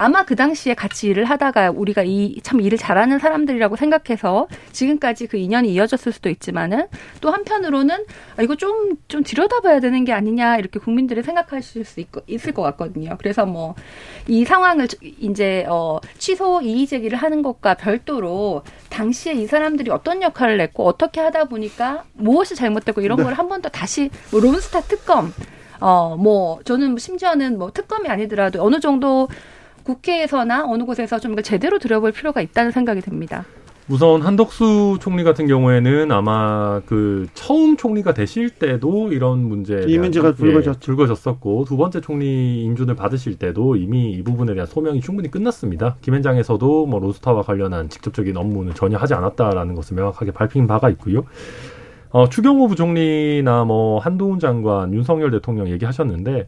[0.00, 5.36] 아마 그 당시에 같이 일을 하다가 우리가 이 참 일을 잘하는 사람들이라고 생각해서 지금까지 그
[5.36, 6.86] 인연이 이어졌을 수도 있지만은
[7.20, 12.52] 또 한편으로는 아, 이거 좀좀 들여다봐야 되는 게 아니냐 이렇게 국민들이 생각하실 수 있, 있을
[12.54, 13.16] 것 같거든요.
[13.18, 13.74] 그래서 뭐
[14.26, 14.86] 이 상황을
[15.20, 21.20] 이제 어 취소 이의 제기를 하는 것과 별도로 당시에 이 사람들이 어떤 역할을 했고 어떻게
[21.20, 23.24] 하다 보니까 무엇이 잘못됐고 이런 네.
[23.24, 25.32] 걸한 번 더 다시 뭐 론스타 특검
[25.80, 29.28] 어, 뭐, 저는 심지어는 뭐 특검이 아니더라도 어느 정도
[29.82, 33.44] 국회에서나 어느 곳에서 좀 제대로 들여볼 필요가 있다는 생각이 듭니다.
[33.90, 40.32] 우선 한덕수 총리 같은 경우에는 아마 그 처음 총리가 되실 때도 이런 문제 이 문제가
[40.32, 45.00] 불거졌 예, 불거졌 었고 두 번째 총리 인준을 받으실 때도 이미 이 부분에 대한 소명이
[45.00, 45.96] 충분히 끝났습니다.
[46.02, 51.24] 김현장에서도 뭐 로스타와 관련한 직접적인 업무는 전혀 하지 않았다라는 것을 명확하게 밝힌 바가 있고요.
[52.10, 56.46] 어, 추경호 부총리나 뭐 한동훈 장관, 윤석열 대통령 얘기하셨는데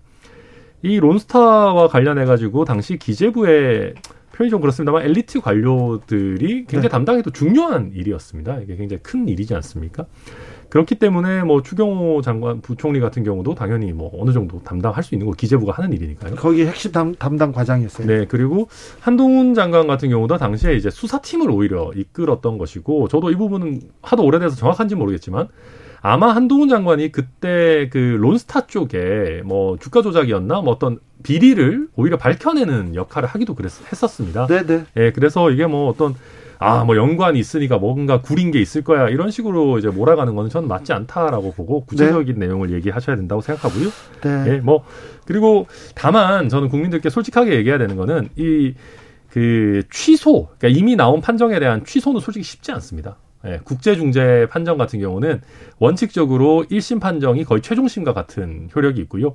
[0.83, 3.95] 이 론스타와 관련해 가지고 당시 기재부의
[4.33, 6.89] 표현이 좀 그렇습니다만 엘리트 관료들이 굉장히 네.
[6.89, 8.61] 담당해도 중요한 일이었습니다.
[8.61, 10.07] 이게 굉장히 큰 일이지 않습니까?
[10.71, 15.27] 그렇기 때문에 뭐 추경호 장관 부총리 같은 경우도 당연히 뭐 어느 정도 담당할 수 있는
[15.27, 16.35] 거 기재부가 하는 일이니까요.
[16.37, 18.07] 거기 핵심 담, 담당 과장이었어요.
[18.07, 18.69] 네, 그리고
[18.99, 24.57] 한동훈 장관 같은 경우도 당시에 이제 수사팀을 오히려 이끌었던 것이고 저도 이 부분은 하도 오래돼서
[24.57, 25.49] 정확한지 모르겠지만
[26.03, 32.95] 아마 한동훈 장관이 그때 그 론스타 쪽에 뭐 주가 조작이었나 뭐 어떤 비리를 오히려 밝혀내는
[32.97, 34.47] 역할을 하기도 그랬 했었습니다.
[34.49, 34.85] 네, 네.
[34.97, 36.15] 예, 그래서 이게 뭐 어떤
[36.59, 39.09] 아, 뭐 연관이 있으니까 뭔가 구린 게 있을 거야.
[39.09, 42.47] 이런 식으로 이제 몰아가는 거는 저는 맞지 않다라고 보고 구체적인 네.
[42.47, 43.89] 내용을 얘기하셔야 된다고 생각하고요.
[44.23, 44.45] 네.
[44.49, 44.85] 예, 뭐
[45.25, 48.75] 그리고 다만 저는 국민들께 솔직하게 얘기해야 되는 거는 이
[49.33, 53.17] 그 취소, 그러니까 이미 나온 판정에 대한 취소는 솔직히 쉽지 않습니다.
[53.47, 55.41] 예, 국제중재 판정 같은 경우는
[55.79, 59.35] 원칙적으로 1심 판정이 거의 최종심과 같은 효력이 있고요.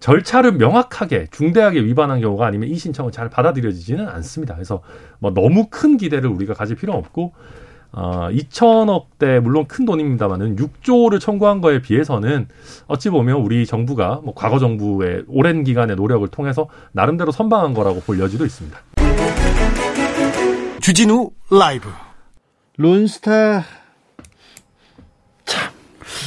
[0.00, 4.54] 절차를 명확하게 중대하게 위반한 경우가 아니면 이 신청은 잘 받아들여지지는 않습니다.
[4.54, 4.82] 그래서
[5.18, 7.32] 뭐 너무 큰 기대를 우리가 가질 필요는 없고
[7.90, 12.48] 어, 2천억대 물론 큰 돈입니다만은 6조를 청구한 거에 비해서는
[12.86, 18.20] 어찌 보면 우리 정부가 뭐 과거 정부의 오랜 기간의 노력을 통해서 나름대로 선방한 거라고 볼
[18.20, 18.78] 여지도 있습니다.
[20.80, 21.88] 주진우 라이브
[22.78, 23.64] 론스타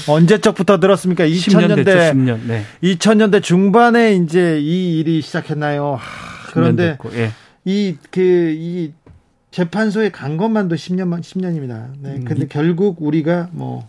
[0.08, 1.26] 언제적부터 들었습니까?
[1.26, 2.64] 2000년대 10년, 네.
[2.84, 5.96] 2000년대 중반에 이제 이 일이 시작했나요?
[5.96, 7.32] 하, 그런데 예.
[7.66, 8.94] 이그이 그,
[9.52, 11.88] 재판소에 간 것만도 10년만 10년입니다.
[12.00, 12.16] 네.
[12.16, 12.48] 음, 근데 음.
[12.50, 13.88] 결국 우리가 뭐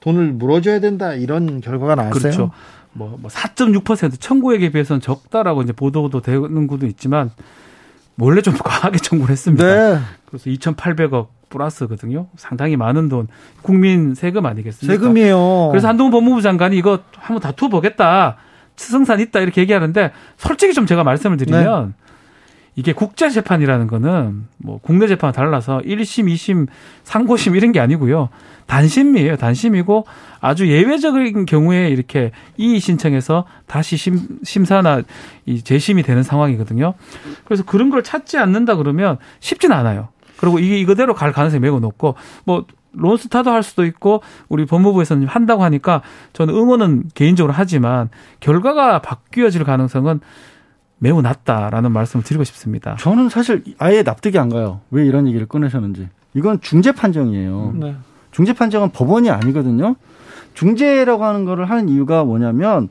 [0.00, 2.20] 돈을 물어줘야 된다 이런 결과가 나왔어요.
[2.20, 2.50] 그렇죠.
[2.92, 7.30] 뭐, 뭐 4.6% 청구액에 비해서는 적다라고 이제 보도도 되는 것도 있지만
[8.18, 9.64] 원래 좀 과하게 청구를 했습니다.
[9.64, 10.00] 네.
[10.26, 12.28] 그래서 2,800억 플러스거든요.
[12.36, 13.28] 상당히 많은 돈.
[13.60, 14.98] 국민 세금 아니겠습니까?
[14.98, 15.68] 세금이에요.
[15.70, 18.36] 그래서 한동훈 법무부 장관이 이거 한번 다투어 보겠다.
[18.76, 22.10] 치성산 있다 이렇게 얘기하는데 솔직히 좀 제가 말씀을 드리면 네.
[22.76, 26.66] 이게 국제 재판이라는 거는 뭐 국내 재판과 달라서 1심, 2심,
[27.02, 28.30] 상고심 이런 게 아니고요.
[28.66, 29.36] 단심이에요.
[29.36, 30.06] 단심이고
[30.40, 35.02] 아주 예외적인 경우에 이렇게 이의 신청해서 다시 심, 심사나
[35.44, 36.94] 이 재심이 되는 상황이거든요.
[37.44, 40.08] 그래서 그런 걸 찾지 않는다 그러면 쉽진 않아요.
[40.40, 42.14] 그리고 이게 이거대로 갈 가능성이 매우 높고
[42.44, 48.08] 뭐 론스타도 할 수도 있고 우리 법무부에서는 한다고 하니까 저는 응원은 개인적으로 하지만
[48.40, 50.20] 결과가 바뀌어질 가능성은
[50.98, 52.96] 매우 낮다라는 말씀을 드리고 싶습니다.
[52.98, 54.80] 저는 사실 아예 납득이 안 가요.
[54.90, 56.08] 왜 이런 얘기를 꺼내셨는지.
[56.34, 57.74] 이건 중재 판정이에요.
[57.76, 57.96] 네.
[58.32, 59.96] 중재 판정은 법원이 아니거든요.
[60.54, 62.88] 중재라고 하는 거를 하는 이유가 뭐냐면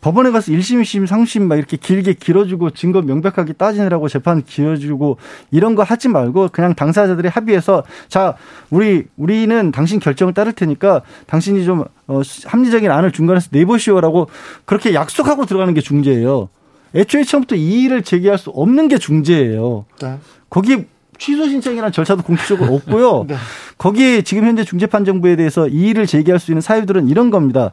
[0.00, 5.18] 법원에 가서 1심, 2심, 상심 막 이렇게 길게 길어주고 증거 명백하게 따지느라고 재판 길어주고
[5.50, 8.36] 이런 거 하지 말고 그냥 당사자들이 합의해서 자,
[8.70, 14.28] 우리, 우리는 당신 결정을 따를 테니까 당신이 좀 어, 합리적인 안을 중간에서 내보시오라고
[14.64, 16.48] 그렇게 약속하고 들어가는 게 중재예요.
[16.94, 19.84] 애초에 처음부터 이의를 제기할 수 없는 게 중재예요.
[20.00, 20.18] 네.
[20.48, 20.86] 거기
[21.20, 23.26] 취소 신청이라는 절차도 공식적으로 없고요.
[23.28, 23.36] 네.
[23.78, 27.72] 거기에 지금 현재 중재판정부에 대해서 이의를 제기할 수 있는 사유들은 이런 겁니다.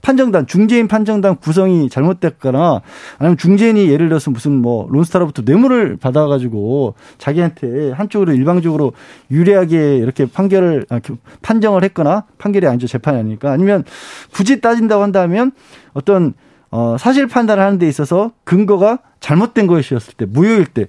[0.00, 2.82] 판정단 중재인 판정단 구성이 잘못됐거나
[3.18, 8.92] 아니면 중재인이 예를 들어서 무슨 뭐 론스타로부터 뇌물을 받아가지고 자기한테 한쪽으로 일방적으로
[9.30, 11.00] 유리하게 이렇게 판결을 아,
[11.40, 13.82] 판정을 했거나 판결이 아니죠 재판이 아니니까 아니면
[14.30, 15.52] 굳이 따진다고 한다면
[15.94, 16.34] 어떤
[16.70, 20.88] 어 사실 판단을 하는 데 있어서 근거가 잘못된 것이었을 때 무효일 때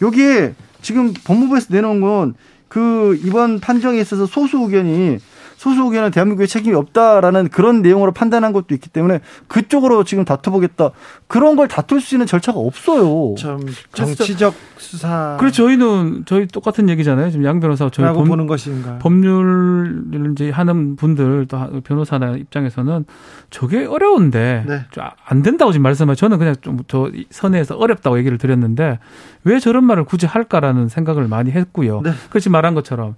[0.00, 2.34] 여기에 지금 법무부에서 내놓은 건
[2.74, 5.18] 그 이번 판정에 있어서 소수 의견이
[5.64, 10.90] 소수 의견은 대한민국에 책임이 없다라는 그런 내용으로 판단한 것도 있기 때문에 그쪽으로 지금 다투보겠다
[11.26, 13.34] 그런 걸 다툴 수 있는 절차가 없어요.
[13.36, 15.38] 좀 정치적 수사.
[15.40, 17.30] 그래서 저희는 저희 똑같은 얘기잖아요.
[17.30, 18.98] 지금 양 변호사 저희 법, 보는 것인가.
[18.98, 23.06] 법률을 이제 하는 분들 또 변호사 입장에서는
[23.48, 24.80] 저게 어려운데 네.
[25.24, 28.98] 안 된다고 지금 말씀하면 저는 그냥 좀저 선에서 어렵다고 얘기를 드렸는데
[29.44, 32.02] 왜 저런 말을 굳이 할까라는 생각을 많이 했고요.
[32.02, 32.10] 네.
[32.28, 33.14] 그렇지 말한 것처럼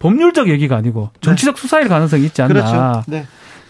[0.00, 1.60] 법률적 얘기가 아니고 정치적 네.
[1.60, 2.52] 수사일 가능성이 있지 않나.
[2.52, 3.04] 그렇죠.
[3.06, 3.26] 네.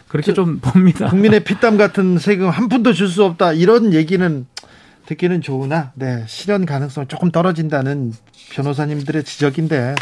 [0.09, 1.09] 그렇게 좀 봅니다.
[1.09, 4.47] 국민의 피땀 같은 세금 한 푼도 줄 수 없다 이런 얘기는
[5.07, 8.13] 듣기는 좋으나 네, 실현 가능성 조금 떨어진다는
[8.53, 9.97] 변호사님들의 지적인데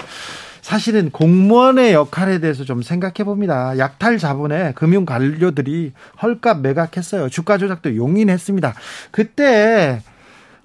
[0.60, 3.78] 사실은 공무원의 역할에 대해서 좀 생각해 봅니다.
[3.78, 7.30] 약탈 자본에 금융 관료들이 헐값 매각했어요.
[7.30, 8.74] 주가 조작도 용인했습니다.
[9.10, 10.02] 그때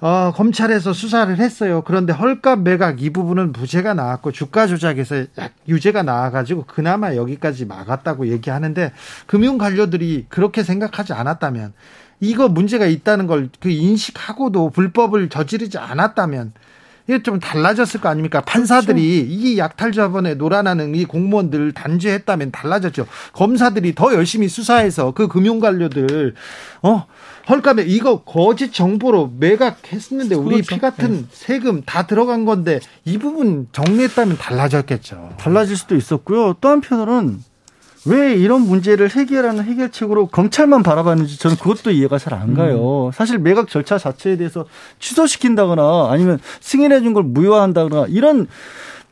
[0.04, 1.82] 어, 검찰에서 수사를 했어요.
[1.86, 5.24] 그런데 헐값 매각 이 부분은 무죄가 나왔고 주가 조작에서
[5.70, 8.92] 유죄가 나와가지고 그나마 여기까지 막았다고 얘기하는데
[9.28, 11.72] 금융 관료들이 그렇게 생각하지 않았다면
[12.20, 16.52] 이거 문제가 있다는 걸 그 인식하고도 불법을 저지르지 않았다면
[17.08, 18.42] 이게 좀 달라졌을 거 아닙니까?
[18.42, 19.48] 판사들이 그렇죠.
[19.48, 23.06] 이 약탈 자본에 놀아나는 이 공무원들 단죄했다면 달라졌죠.
[23.34, 26.34] 검사들이 더 열심히 수사해서 그 금융 관료들
[26.82, 27.06] 어
[27.50, 30.76] 헐값에 이거 거짓 정보로 매각했었는데 우리 그렇죠.
[30.76, 31.26] 피 같은 네.
[31.32, 35.36] 세금 다 들어간 건데 이 부분 정리했다면 달라졌겠죠.
[35.38, 36.56] 달라질 수도 있었고요.
[36.62, 37.40] 또 한편으로는
[38.06, 43.08] 왜 이런 문제를 해결하는 해결책으로 검찰만 바라봤는지 저는 그것도 이해가 잘 안 가요.
[43.08, 43.12] 음.
[43.14, 44.66] 사실 매각 절차 자체에 대해서
[45.00, 48.48] 취소시킨다거나 아니면 승인해 준 걸 무효화한다거나 이런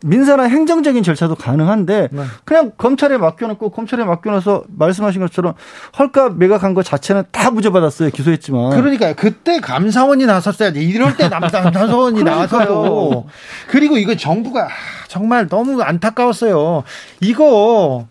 [0.04, 2.24] 민사나 행정적인 절차도 가능한데 네.
[2.44, 5.54] 그냥 검찰에 맡겨놓고 검찰에 맡겨놔서 말씀하신 것처럼
[6.00, 13.30] 헐값 매각한 것 자체는 다 무죄받았어요 기소했지만 그러니까 그때 감사원이 나섰어야지 이럴 때 감사원이 나서고
[13.68, 14.68] 그리고 이거 정부가
[15.08, 16.82] 정말 너무 안타까웠어요
[17.20, 18.08] 이거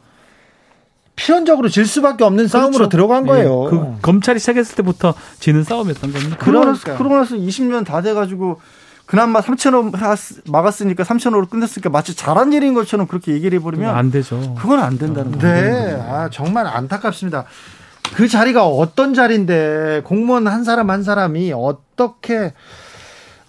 [1.17, 2.59] 필연적으로 질 수밖에 없는 그렇죠.
[2.59, 3.27] 싸움으로 들어간 예.
[3.29, 3.67] 거예요.
[3.67, 3.71] 예.
[3.71, 6.37] 그 검찰이 시작했을 때부터 지는 싸움이었던 겁니다.
[6.39, 8.61] 그러고 나서, 그러고 나서 20년 다 돼가지고
[9.07, 9.93] 그나마 3천원
[10.51, 14.55] 막았으니까 3천원으로 끝냈으니까 마치 잘한 일인 것처럼 그렇게 얘기를 해버리면 안 되죠.
[14.57, 15.75] 그건 안 된다는 거예요.
[15.75, 17.45] 네, 아, 정말 안타깝습니다.
[18.15, 22.55] 그 자리가 어떤 자리인데 공무원 한 사람 한 사람이 어떻게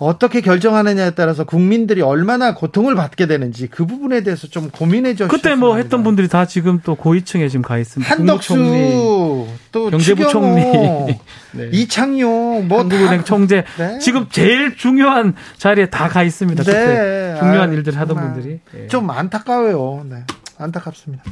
[0.04, 5.28] 어떻게 결정하느냐에 따라서 국민들이 얼마나 고통을 받게 되는지 그 부분에 대해서 좀 고민해 주시죠.
[5.28, 8.12] 그때 뭐 했던 분들이 다 지금 또 고위층에 지금 가 있습니다.
[8.12, 10.62] 한덕수 또 경제부총리,
[11.54, 11.70] 네.
[11.72, 14.00] 이창용, 뭐 한국은행 총재 네.
[14.00, 16.64] 지금 제일 중요한 자리에 다 가 있습니다.
[16.64, 16.72] 네.
[16.72, 18.88] 그때 중요한 아, 일들 하던 분들이 네.
[18.88, 20.04] 좀 안타까워요.
[20.10, 20.24] 네,
[20.58, 21.24] 안타깝습니다.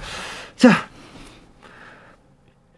[0.55, 0.70] 자.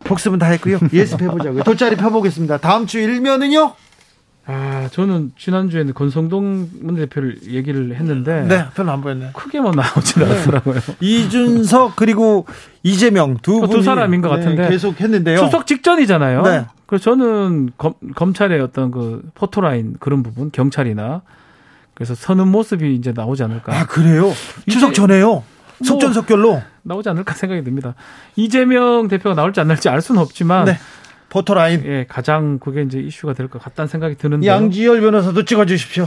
[0.06, 0.80] 복습은 다 했고요.
[0.92, 1.64] 예습해보자고요.
[1.64, 2.58] 돗자리 펴보겠습니다.
[2.58, 3.74] 다음 주 일면은요?
[4.48, 8.42] 아, 저는 지난주에는 권성동 원내대표를 얘기를 했는데.
[8.48, 9.32] 네, 별로 안 보였네.
[9.34, 10.26] 크게만 나오지 네.
[10.26, 10.80] 않았더라고요.
[11.00, 12.46] 이준석, 그리고
[12.84, 14.70] 이재명 두, 두 사람인 것 네, 같은데.
[14.70, 15.38] 계속 했는데요.
[15.38, 16.42] 추석 직전이잖아요.
[16.42, 16.66] 네.
[16.88, 21.22] 그래서 저는 검, 검찰의 어떤 그 포토라인 그런 부분, 경찰이나
[21.94, 23.78] 그래서 서는 모습이 이제 나오지 않을까.
[23.80, 24.34] 아, 그래요?
[24.68, 25.28] 추석 전에요?
[25.28, 25.44] 뭐
[25.84, 26.62] 속전속결로?
[26.84, 27.94] 나오지 않을까 생각이 듭니다.
[28.36, 30.66] 이재명 대표가 나올지 안 나올지 알 수는 없지만.
[30.66, 30.80] 네.
[31.32, 31.82] 포토라인.
[31.86, 34.46] 예, 가장 그게 이제 이슈가 될 것 같다는 생각이 드는데.
[34.46, 36.06] 양지열 변호사도 찍어주십시오.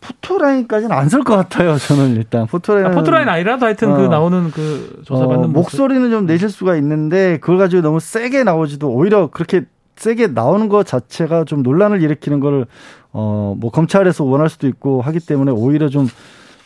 [0.00, 1.76] 포토라인까지는 안 쓸 것 같아요.
[1.76, 3.96] 저는 일단 포토라인 아, 포토라인 아니라도 하여튼 그 어.
[3.96, 8.88] 그 나오는 그 조사받는 어, 목소리는 좀 내실 수가 있는데 그걸 가지고 너무 세게 나오지도
[8.90, 9.62] 오히려 그렇게
[9.96, 12.66] 세게 나오는 것 자체가 좀 논란을 일으키는 거를
[13.10, 16.08] 어뭐 검찰에서 원할 수도 있고 하기 때문에 오히려 좀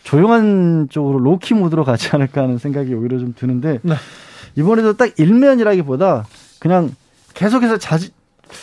[0.02, 3.94] 조용한 쪽으로 로키 모드로 가지 않을까 하는 생각이 오히려 좀 드는데 네.
[4.56, 6.26] 이번에도 딱 일면이라기보다
[6.58, 6.90] 그냥
[7.34, 8.08] 계속해서 자주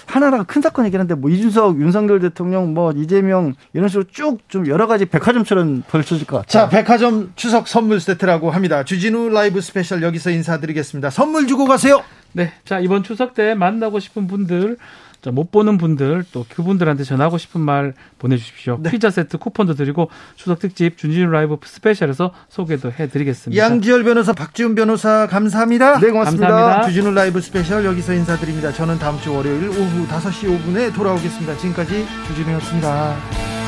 [0.05, 4.85] 하나라가 큰 사건이긴 한데 뭐 이준석, 윤석열 대통령, 뭐 이재명 이런 식으로 쭉 좀 여러
[4.85, 6.65] 가지 백화점처럼 펼쳐질 것 같아요.
[6.65, 8.83] 자, 백화점 추석 선물 세트라고 합니다.
[8.83, 11.09] 주진우 라이브 스페셜 여기서 인사드리겠습니다.
[11.09, 12.03] 선물 주고 가세요.
[12.33, 14.77] 네, 자 이번 추석 때 만나고 싶은 분들
[15.27, 18.79] 못 보는 분들 또 그분들한테 전하고 싶은 말 보내주십시오.
[18.81, 18.89] 네.
[18.89, 23.61] 피자 세트 쿠폰도 드리고 추석 특집 주진우 라이브 스페셜에서 소개도 해드리겠습니다.
[23.61, 25.99] 양지열 변호사, 박지훈 변호사 감사합니다.
[25.99, 26.47] 네 고맙습니다.
[26.47, 26.87] 감사합니다.
[26.87, 28.71] 주진우 라이브 스페셜 여기서 인사드립니다.
[28.71, 31.57] 저는 다음 주 월요일 오후 5시 5분에 돌아오겠습니다.
[31.57, 33.58] 지금까지 주진우였습니다.